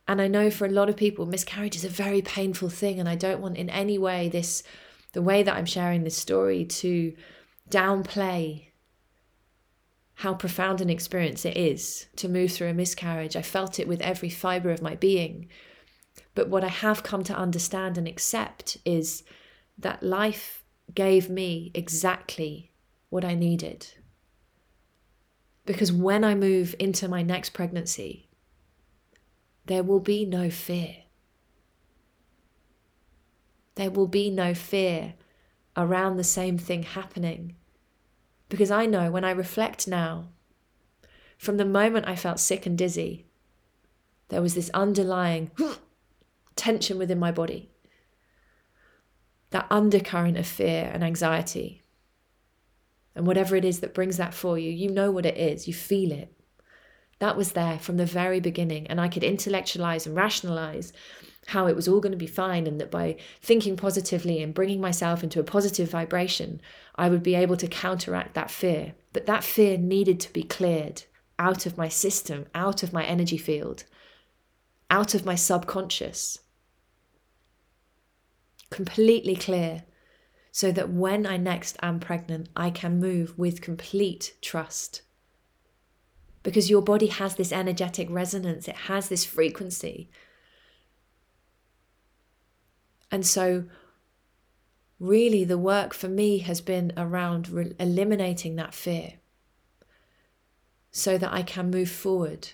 And 0.08 0.22
I 0.22 0.28
know 0.28 0.50
for 0.50 0.66
a 0.66 0.70
lot 0.70 0.90
of 0.90 0.98
people, 0.98 1.26
miscarriage 1.26 1.78
is 1.78 1.86
a 1.86 1.90
very 1.90 2.22
painful 2.22 2.70
thing. 2.70 3.00
And 3.00 3.08
I 3.08 3.16
don't 3.16 3.42
want 3.42 3.58
in 3.58 3.70
any 3.70 3.98
way 3.98 4.28
this, 4.28 4.64
the 5.14 5.22
way 5.22 5.44
that 5.44 5.56
I'm 5.56 5.66
sharing 5.66 6.04
this 6.04 6.18
story, 6.18 6.66
to 6.66 7.14
downplay 7.70 8.68
how 10.16 10.34
profound 10.34 10.82
an 10.82 10.90
experience 10.90 11.46
it 11.46 11.58
is 11.58 12.08
to 12.16 12.30
move 12.30 12.52
through 12.52 12.70
a 12.70 12.74
miscarriage. 12.74 13.36
I 13.36 13.42
felt 13.42 13.80
it 13.80 13.88
with 13.88 14.02
every 14.02 14.30
fiber 14.30 14.72
of 14.72 14.82
my 14.82 14.96
being. 14.96 15.48
But 16.36 16.50
what 16.50 16.64
I 16.64 16.70
have 16.70 17.04
come 17.04 17.24
to 17.26 17.36
understand 17.36 17.98
and 17.98 18.08
accept 18.08 18.78
is 18.86 19.24
that 19.78 20.04
life 20.04 20.64
gave 20.94 21.30
me 21.30 21.72
exactly 21.74 22.72
what 23.10 23.26
I 23.26 23.34
needed. 23.34 23.88
Because 25.66 25.92
when 25.92 26.24
I 26.24 26.36
move 26.36 26.76
into 26.78 27.08
my 27.08 27.22
next 27.24 27.52
pregnancy, 27.52 28.30
there 29.66 29.84
will 29.84 30.00
be 30.00 30.26
no 30.26 30.50
fear. 30.50 30.96
There 33.76 33.90
will 33.90 34.08
be 34.08 34.30
no 34.30 34.54
fear 34.54 35.16
around 35.76 36.18
the 36.18 36.24
same 36.24 36.58
thing 36.58 36.84
happening 36.84 37.56
because 38.50 38.72
I 38.72 38.86
know 38.86 39.12
when 39.12 39.24
I 39.24 39.32
reflect 39.32 39.88
now, 39.88 40.30
from 41.38 41.58
the 41.58 41.66
moment 41.66 42.08
I 42.08 42.16
felt 42.16 42.40
sick 42.40 42.66
and 42.66 42.78
dizzy, 42.78 43.26
there 44.30 44.42
was 44.42 44.56
this 44.56 44.70
underlying 44.74 45.52
tension 46.56 46.98
within 46.98 47.20
my 47.20 47.32
body. 47.32 47.70
That 49.52 49.68
undercurrent 49.70 50.38
of 50.38 50.48
fear 50.48 50.90
and 50.94 51.04
anxiety. 51.04 51.84
And 53.16 53.28
whatever 53.28 53.56
it 53.56 53.66
is 53.66 53.80
that 53.82 53.94
brings 53.94 54.18
that 54.18 54.34
for 54.34 54.58
you, 54.58 54.72
you 54.72 54.90
know 54.90 55.12
what 55.12 55.26
it 55.26 55.38
is, 55.38 55.68
you 55.68 55.74
feel 55.74 56.12
it. 56.12 56.34
That 57.20 57.38
was 57.38 57.52
there 57.52 57.78
from 57.78 57.98
the 57.98 58.06
very 58.06 58.40
beginning, 58.40 58.88
and 58.88 59.00
I 59.00 59.08
could 59.08 59.24
intellectualize 59.24 60.08
and 60.08 60.16
rationalize 60.16 60.92
how 61.48 61.68
it 61.68 61.76
was 61.76 61.88
all 61.88 62.00
going 62.00 62.12
to 62.12 62.18
be 62.18 62.28
fine, 62.28 62.68
and 62.68 62.80
that 62.80 62.92
by 62.92 63.18
thinking 63.42 63.76
positively 63.76 64.42
and 64.42 64.54
bringing 64.54 64.80
myself 64.82 65.24
into 65.24 65.40
a 65.40 65.44
positive 65.44 65.90
vibration, 65.90 66.62
I 66.96 67.10
would 67.10 67.24
be 67.24 67.36
able 67.36 67.58
to 67.58 67.68
counteract 67.68 68.34
that 68.34 68.52
fear. 68.52 68.94
But 69.12 69.26
that 69.26 69.44
fear 69.44 69.78
needed 69.78 70.20
to 70.22 70.34
be 70.34 70.44
cleared 70.44 71.04
out 71.38 71.66
of 71.66 71.78
my 71.78 71.90
system, 71.90 72.46
out 72.56 72.84
of 72.84 72.94
my 72.94 73.04
energy 73.04 73.38
field, 73.38 73.84
out 74.90 75.14
of 75.14 75.26
my 75.26 75.36
subconscious. 75.36 76.40
Completely 78.70 79.36
clear, 79.36 79.84
so 80.52 80.72
that 80.72 80.90
when 80.90 81.26
I 81.26 81.38
next 81.38 81.78
am 81.82 82.00
pregnant, 82.00 82.50
I 82.56 82.70
can 82.70 83.00
move 83.00 83.38
with 83.38 83.62
complete 83.62 84.36
trust. 84.42 85.02
Because 86.44 86.70
your 86.70 86.82
body 86.82 87.08
has 87.08 87.36
this 87.36 87.52
energetic 87.52 88.08
resonance, 88.10 88.68
it 88.68 88.76
has 88.76 89.10
this 89.10 89.26
frequency 89.26 90.10
and 93.14 93.28
so, 93.28 93.66
really, 95.00 95.44
the 95.44 95.60
work 95.60 95.94
for 95.94 96.08
me 96.08 96.40
has 96.40 96.62
been 96.62 96.92
around 96.98 97.48
re- 97.48 97.76
eliminating 97.80 98.56
that 98.56 98.74
fear 98.74 99.20
so 100.90 101.20
that 101.20 101.32
I 101.32 101.44
can 101.44 101.70
move 101.70 101.92
forward, 101.92 102.50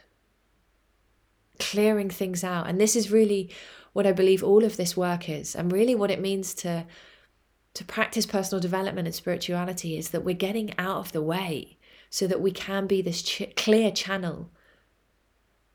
clearing 1.60 2.10
things 2.10 2.44
out. 2.44 2.68
And 2.68 2.78
this 2.78 2.98
is 2.98 3.10
really 3.10 3.50
what 3.94 4.06
I 4.06 4.12
believe 4.12 4.44
all 4.44 4.66
of 4.66 4.76
this 4.76 4.98
work 4.98 5.30
is, 5.30 5.56
and 5.56 5.72
really 5.72 5.96
what 5.96 6.12
it 6.12 6.20
means 6.20 6.54
to. 6.56 6.86
To 7.76 7.86
practice 7.86 8.26
personal 8.26 8.60
development 8.60 9.08
and 9.08 9.16
spirituality 9.16 9.96
is 9.96 10.10
that 10.10 10.26
we're 10.26 10.34
getting 10.34 10.78
out 10.78 10.98
of 10.98 11.12
the 11.14 11.22
way 11.22 11.78
so 12.10 12.26
that 12.28 12.42
we 12.42 12.52
can 12.52 12.88
be 12.88 13.02
this 13.02 13.22
ch- 13.22 13.54
clear 13.56 13.92
channel 13.92 14.50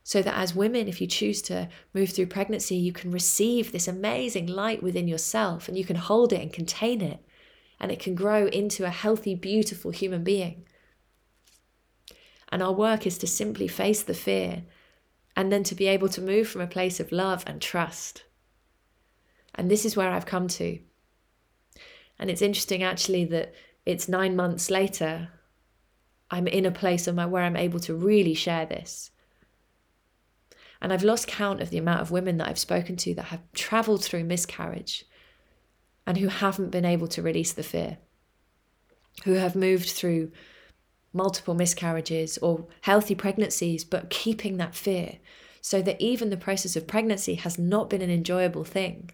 so 0.06 0.20
that 0.20 0.36
as 0.36 0.54
women, 0.54 0.86
if 0.86 1.00
you 1.00 1.06
choose 1.06 1.40
to 1.40 1.66
move 1.94 2.10
through 2.10 2.26
pregnancy, 2.26 2.76
you 2.76 2.92
can 2.92 3.10
receive 3.10 3.72
this 3.72 3.88
amazing 3.88 4.46
light 4.46 4.82
within 4.82 5.08
yourself 5.08 5.66
and 5.66 5.78
you 5.78 5.84
can 5.84 5.96
hold 5.96 6.30
it 6.30 6.42
and 6.42 6.52
contain 6.52 7.00
it, 7.00 7.24
and 7.80 7.90
it 7.90 7.98
can 7.98 8.14
grow 8.14 8.46
into 8.48 8.84
a 8.84 8.90
healthy, 8.90 9.34
beautiful 9.34 9.90
human 9.90 10.22
being. 10.22 10.66
And 12.50 12.62
our 12.62 12.72
work 12.72 13.06
is 13.06 13.16
to 13.18 13.26
simply 13.26 13.66
face 13.66 14.02
the 14.02 14.14
fear 14.14 14.64
and 15.34 15.50
then 15.50 15.64
to 15.64 15.74
be 15.74 15.86
able 15.88 16.10
to 16.10 16.20
move 16.20 16.48
from 16.48 16.60
a 16.60 16.66
place 16.66 17.00
of 17.00 17.10
love 17.10 17.42
and 17.46 17.60
trust. 17.60 18.24
And 19.54 19.70
this 19.70 19.86
is 19.86 19.96
where 19.96 20.10
I've 20.10 20.26
come 20.26 20.48
to. 20.48 20.78
And 22.18 22.30
it's 22.30 22.42
interesting 22.42 22.82
actually 22.82 23.24
that 23.24 23.54
it's 23.86 24.06
nine 24.06 24.36
months 24.36 24.70
later, 24.70 25.30
I'm 26.30 26.46
in 26.46 26.66
a 26.66 26.70
place 26.70 27.08
where 27.08 27.42
I'm 27.42 27.56
able 27.56 27.80
to 27.80 27.94
really 27.94 28.34
share 28.34 28.66
this 28.66 29.10
and 30.84 30.92
I've 30.92 31.02
lost 31.02 31.26
count 31.26 31.62
of 31.62 31.70
the 31.70 31.78
amount 31.78 32.02
of 32.02 32.10
women 32.10 32.36
that 32.36 32.46
I've 32.46 32.58
spoken 32.58 32.94
to 32.96 33.14
that 33.14 33.24
have 33.26 33.40
traveled 33.54 34.04
through 34.04 34.24
miscarriage 34.24 35.06
and 36.06 36.18
who 36.18 36.28
haven't 36.28 36.72
been 36.72 36.84
able 36.84 37.08
to 37.08 37.22
release 37.22 37.54
the 37.54 37.62
fear, 37.62 37.96
who 39.24 39.32
have 39.32 39.56
moved 39.56 39.88
through 39.88 40.30
multiple 41.14 41.54
miscarriages 41.54 42.36
or 42.36 42.66
healthy 42.82 43.14
pregnancies, 43.14 43.82
but 43.82 44.10
keeping 44.10 44.58
that 44.58 44.74
fear 44.74 45.16
so 45.62 45.80
that 45.80 45.98
even 46.02 46.28
the 46.28 46.36
process 46.36 46.76
of 46.76 46.86
pregnancy 46.86 47.36
has 47.36 47.58
not 47.58 47.88
been 47.88 48.02
an 48.02 48.10
enjoyable 48.10 48.64
thing. 48.64 49.10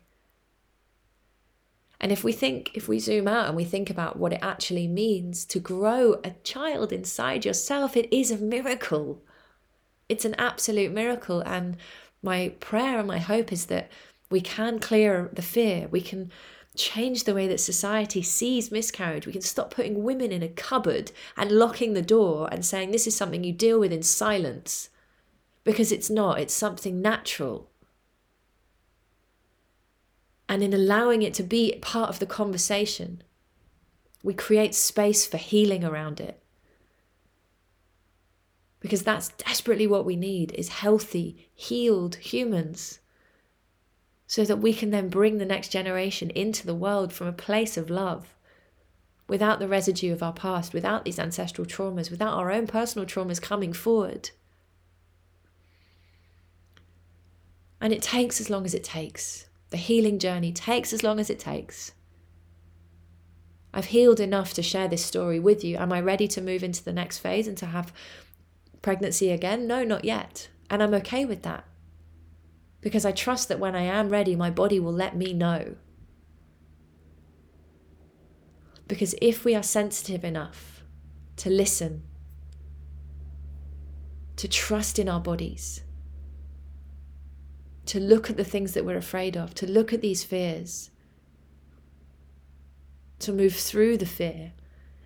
And 2.01 2.11
if 2.11 2.25
we 2.25 2.33
think, 2.33 2.73
if 2.75 2.89
we 2.89 2.99
zoom 2.99 3.29
out 3.29 3.47
and 3.47 3.55
we 3.55 3.65
think 3.65 3.91
about 3.91 4.19
what 4.19 4.33
it 4.33 4.41
actually 4.43 4.89
means 4.89 5.45
to 5.45 5.61
grow 5.61 6.15
a 6.25 6.33
child 6.43 6.93
inside 6.93 7.45
yourself, 7.45 7.97
it 7.97 8.13
is 8.13 8.33
a 8.33 8.39
miracle 8.39 9.23
it's 10.11 10.25
an 10.25 10.35
absolute 10.39 10.93
miracle. 10.93 11.41
And 11.41 11.77
my 12.23 12.55
prayer 12.61 12.99
and 12.99 13.09
my 13.09 13.19
hope 13.19 13.53
is 13.53 13.67
that 13.67 13.91
we 14.31 14.41
can 14.41 14.79
clear 14.79 15.31
the 15.33 15.43
fear. 15.43 15.89
We 15.91 16.01
can 16.01 16.31
change 16.77 17.25
the 17.25 17.35
way 17.35 17.49
that 17.49 17.61
society 17.61 18.23
sees 18.23 18.71
miscarriage. 18.71 19.27
We 19.27 19.33
can 19.33 19.43
stop 19.43 19.71
putting 19.71 20.03
women 20.03 20.33
in 20.33 20.43
a 20.43 20.49
cupboard 20.49 21.13
and 21.37 21.51
locking 21.51 21.95
the 21.95 22.03
door 22.03 22.49
and 22.53 22.65
saying 22.65 22.91
this 22.91 23.07
is 23.07 23.17
something 23.17 23.45
you 23.45 23.53
deal 23.53 23.81
with 23.81 23.93
in 23.93 24.03
silence. 24.03 24.91
Because 25.65 25.93
it's 25.93 26.11
not, 26.11 26.41
it's 26.41 26.55
something 26.55 27.03
natural. 27.03 27.71
And 30.49 30.63
in 30.63 30.75
allowing 30.75 31.23
it 31.23 31.35
to 31.35 31.43
be 31.43 31.79
part 31.81 32.09
of 32.09 32.19
the 32.19 32.27
conversation, 32.27 33.23
we 34.23 34.35
create 34.35 34.75
space 34.75 35.25
for 35.25 35.37
healing 35.37 35.85
around 35.85 36.21
it. 36.21 36.43
Because 38.81 39.03
that's 39.03 39.29
desperately 39.31 39.87
what 39.87 40.07
we 40.07 40.17
need 40.17 40.53
is 40.53 40.69
healthy, 40.69 41.51
healed 41.55 42.17
humans. 42.17 42.99
So 44.27 44.45
that 44.45 44.59
we 44.59 44.73
can 44.73 44.91
then 44.91 45.09
bring 45.09 45.39
the 45.39 45.45
next 45.45 45.69
generation 45.69 46.31
into 46.31 46.67
the 46.67 46.75
world 46.75 47.13
from 47.13 47.27
a 47.27 47.33
place 47.33 47.77
of 47.77 47.91
love 47.91 48.35
without 49.29 49.61
the 49.61 49.69
residue 49.69 50.13
of 50.13 50.23
our 50.23 50.33
past, 50.33 50.73
without 50.73 51.05
these 51.05 51.19
ancestral 51.19 51.67
traumas, 51.67 52.11
without 52.11 52.37
our 52.37 52.51
own 52.51 52.67
personal 52.67 53.07
traumas 53.07 53.41
coming 53.41 53.73
forward. 53.73 54.31
And 57.81 57.93
it 57.93 58.03
takes 58.03 58.41
as 58.41 58.51
long 58.51 58.65
as 58.65 58.75
it 58.75 58.83
takes. 58.83 59.47
The 59.71 59.77
healing 59.77 60.19
journey 60.19 60.53
takes 60.53 60.93
as 60.93 61.05
long 61.05 61.21
as 61.21 61.31
it 61.31 61.39
takes. 61.39 61.93
I've 63.73 63.87
healed 63.87 64.19
enough 64.19 64.53
to 64.55 64.63
share 64.63 64.89
this 64.89 65.05
story 65.05 65.39
with 65.39 65.63
you. 65.63 65.77
Am 65.77 65.93
I 65.93 66.01
ready 66.01 66.27
to 66.29 66.41
move 66.41 66.65
into 66.65 66.83
the 66.83 66.93
next 66.93 67.19
phase 67.19 67.47
and 67.47 67.57
to 67.59 67.67
have 67.67 67.93
pregnancy 68.83 69.31
again? 69.31 69.67
No, 69.67 69.85
not 69.85 70.05
yet. 70.05 70.49
And 70.69 70.83
I'm 70.83 70.95
okay 70.95 71.25
with 71.25 71.43
that. 71.43 71.65
Because 72.81 73.05
I 73.05 73.13
trust 73.13 73.49
that 73.49 73.61
when 73.61 73.75
I 73.75 73.83
am 73.83 74.09
ready, 74.09 74.35
my 74.35 74.51
body 74.51 74.81
will 74.81 74.93
let 74.93 75.17
me 75.17 75.33
know. 75.33 75.77
Because 78.89 79.15
if 79.21 79.45
we 79.45 79.55
are 79.55 79.63
sensitive 79.63 80.25
enough 80.25 80.83
to 81.37 81.51
listen, 81.51 82.03
to 84.37 84.49
trust 84.49 84.99
in 84.99 85.09
our 85.09 85.21
bodies, 85.21 85.83
to 87.87 88.01
look 88.01 88.31
at 88.31 88.37
the 88.37 88.45
things 88.45 88.73
that 88.73 88.85
we're 88.85 88.97
afraid 88.97 89.37
of, 89.37 89.55
to 89.55 89.67
look 89.67 89.93
at 89.93 90.01
these 90.01 90.25
fears, 90.25 90.91
to 93.19 93.33
move 93.33 93.55
through 93.55 93.99
the 93.99 94.07
fear 94.07 94.53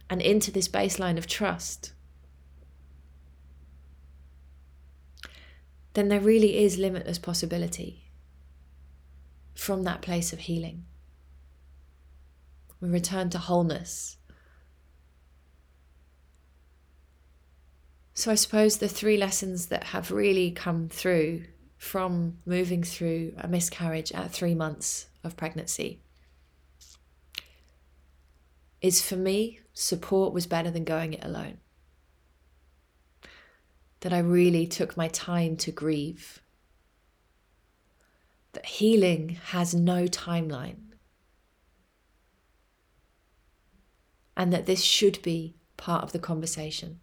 and 0.09 0.23
into 0.23 0.51
this 0.51 0.69
baseline 0.69 1.19
of 1.19 1.27
trust, 1.27 1.93
then 5.95 6.09
there 6.09 6.21
really 6.21 6.59
is 6.59 6.77
limitless 6.77 7.19
possibility 7.19 8.05
from 9.55 9.85
that 9.85 10.03
place 10.03 10.33
of 10.33 10.41
healing. 10.41 10.85
We 12.81 12.89
return 12.89 13.31
to 13.31 13.39
wholeness. 13.39 14.19
So, 18.13 18.31
I 18.31 18.35
suppose 18.35 18.79
the 18.79 18.89
three 18.89 19.17
lessons 19.17 19.67
that 19.67 19.85
have 19.85 20.11
really 20.11 20.51
come 20.51 20.89
through 20.89 21.45
from 21.77 22.39
moving 22.47 22.83
through 22.83 23.35
a 23.39 23.49
miscarriage 23.49 24.13
at 24.13 24.31
three 24.31 24.55
months 24.55 25.07
of 25.23 25.37
pregnancy 25.37 26.01
is 28.81 29.01
for 29.01 29.17
me, 29.17 29.61
support 29.73 30.33
was 30.33 30.47
better 30.47 30.71
than 30.71 30.85
going 30.85 31.15
it 31.15 31.25
alone. 31.25 31.59
That 34.05 34.13
I 34.13 34.21
really 34.21 34.69
took 34.69 34.97
my 34.97 35.09
time 35.09 35.57
to 35.57 35.73
grieve. 35.73 36.41
That 38.53 38.67
healing 38.67 39.41
has 39.47 39.75
no 39.75 40.07
timeline. 40.07 40.85
and 44.37 44.53
that 44.53 44.67
this 44.67 44.83
should 44.83 45.21
be 45.23 45.57
part 45.77 46.03
of 46.03 46.13
the 46.13 46.19
conversation. 46.19 47.01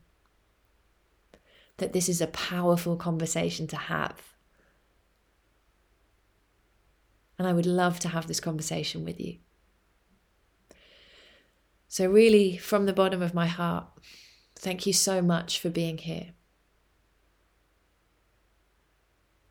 That 1.77 1.93
this 1.93 2.09
is 2.09 2.21
a 2.21 2.27
powerful 2.27 2.95
conversation 2.95 3.67
to 3.67 3.75
have. 3.75 4.33
And 7.39 7.47
I 7.47 7.53
would 7.53 7.65
love 7.65 7.99
to 8.01 8.09
have 8.09 8.27
this 8.27 8.39
conversation 8.39 9.03
with 9.03 9.19
you. 9.19 9.37
So, 11.87 12.09
really, 12.09 12.57
from 12.57 12.85
the 12.85 12.93
bottom 12.93 13.21
of 13.21 13.33
my 13.33 13.47
heart, 13.47 13.87
thank 14.55 14.85
you 14.85 14.93
so 14.93 15.21
much 15.21 15.59
for 15.59 15.69
being 15.69 15.97
here. 15.97 16.33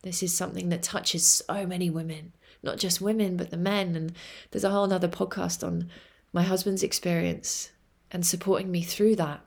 This 0.02 0.22
is 0.22 0.34
something 0.34 0.70
that 0.70 0.82
touches 0.82 1.26
so 1.26 1.66
many 1.66 1.90
women, 1.90 2.32
not 2.62 2.78
just 2.78 3.00
women, 3.00 3.36
but 3.36 3.50
the 3.50 3.56
men. 3.56 3.94
And 3.94 4.12
there's 4.50 4.64
a 4.64 4.70
whole 4.70 4.90
other 4.92 5.08
podcast 5.08 5.66
on 5.66 5.90
my 6.32 6.42
husband's 6.42 6.82
experience 6.82 7.70
and 8.10 8.24
supporting 8.24 8.70
me 8.70 8.82
through 8.82 9.16
that 9.16 9.40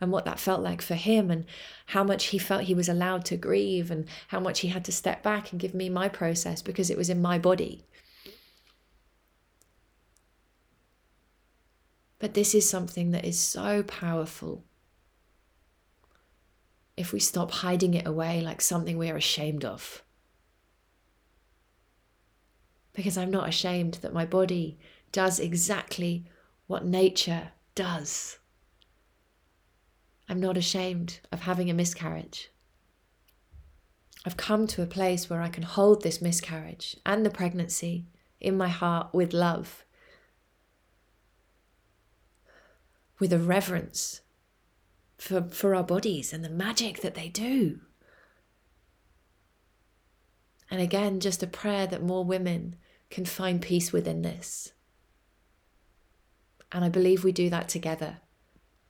and 0.00 0.10
what 0.10 0.24
that 0.24 0.38
felt 0.38 0.62
like 0.62 0.80
for 0.80 0.94
him 0.94 1.30
and 1.30 1.44
how 1.86 2.02
much 2.02 2.26
he 2.26 2.38
felt 2.38 2.62
he 2.62 2.74
was 2.74 2.88
allowed 2.88 3.24
to 3.26 3.36
grieve 3.36 3.90
and 3.90 4.06
how 4.28 4.40
much 4.40 4.60
he 4.60 4.68
had 4.68 4.84
to 4.84 4.92
step 4.92 5.22
back 5.22 5.50
and 5.50 5.60
give 5.60 5.74
me 5.74 5.88
my 5.88 6.08
process 6.08 6.62
because 6.62 6.88
it 6.88 6.96
was 6.96 7.10
in 7.10 7.20
my 7.20 7.38
body. 7.38 7.84
But 12.18 12.34
this 12.34 12.54
is 12.54 12.68
something 12.68 13.10
that 13.10 13.24
is 13.24 13.40
so 13.40 13.82
powerful. 13.82 14.64
If 16.96 17.12
we 17.12 17.20
stop 17.20 17.50
hiding 17.50 17.94
it 17.94 18.06
away 18.06 18.40
like 18.40 18.60
something 18.60 18.98
we're 18.98 19.16
ashamed 19.16 19.64
of. 19.64 20.02
Because 22.92 23.16
I'm 23.16 23.30
not 23.30 23.48
ashamed 23.48 23.94
that 24.02 24.12
my 24.12 24.26
body 24.26 24.78
does 25.12 25.40
exactly 25.40 26.26
what 26.66 26.84
nature 26.84 27.52
does. 27.74 28.38
I'm 30.28 30.40
not 30.40 30.56
ashamed 30.56 31.20
of 31.32 31.40
having 31.40 31.70
a 31.70 31.74
miscarriage. 31.74 32.50
I've 34.24 34.36
come 34.36 34.66
to 34.68 34.82
a 34.82 34.86
place 34.86 35.30
where 35.30 35.40
I 35.40 35.48
can 35.48 35.62
hold 35.62 36.02
this 36.02 36.20
miscarriage 36.20 36.96
and 37.06 37.24
the 37.24 37.30
pregnancy 37.30 38.06
in 38.38 38.56
my 38.56 38.68
heart 38.68 39.14
with 39.14 39.32
love, 39.32 39.84
with 43.18 43.32
a 43.32 43.38
reverence 43.38 44.20
for, 45.20 45.42
for 45.50 45.74
our 45.74 45.84
bodies 45.84 46.32
and 46.32 46.42
the 46.42 46.48
magic 46.48 47.02
that 47.02 47.14
they 47.14 47.28
do. 47.28 47.80
And 50.70 50.80
again, 50.80 51.20
just 51.20 51.42
a 51.42 51.46
prayer 51.46 51.86
that 51.86 52.02
more 52.02 52.24
women 52.24 52.76
can 53.10 53.26
find 53.26 53.60
peace 53.60 53.92
within 53.92 54.22
this. 54.22 54.72
And 56.72 56.84
I 56.84 56.88
believe 56.88 57.22
we 57.22 57.32
do 57.32 57.50
that 57.50 57.68
together 57.68 58.18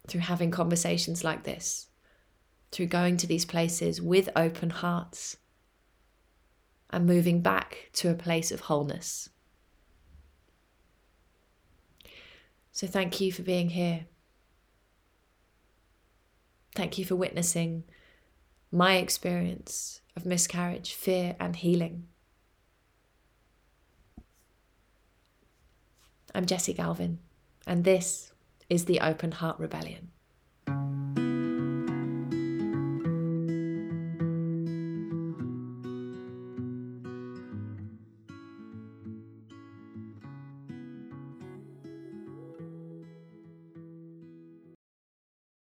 through 0.06 0.20
having 0.20 0.50
conversations 0.50 1.24
like 1.24 1.42
this, 1.42 1.88
through 2.70 2.86
going 2.86 3.16
to 3.18 3.26
these 3.26 3.44
places 3.44 4.00
with 4.00 4.28
open 4.36 4.70
hearts 4.70 5.36
and 6.90 7.06
moving 7.06 7.40
back 7.40 7.90
to 7.94 8.10
a 8.10 8.14
place 8.14 8.52
of 8.52 8.60
wholeness. 8.60 9.30
So, 12.72 12.86
thank 12.86 13.20
you 13.20 13.32
for 13.32 13.42
being 13.42 13.70
here. 13.70 14.06
Thank 16.74 16.98
you 16.98 17.04
for 17.04 17.16
witnessing 17.16 17.84
my 18.70 18.96
experience 18.96 20.00
of 20.16 20.24
miscarriage, 20.24 20.94
fear, 20.94 21.36
and 21.40 21.56
healing. 21.56 22.06
I'm 26.34 26.46
Jessi 26.46 26.76
Galvin 26.76 27.18
and 27.66 27.84
this 27.84 28.32
is 28.68 28.84
the 28.84 29.00
Open 29.00 29.32
Heart 29.32 29.58
Rebellion. 29.58 30.10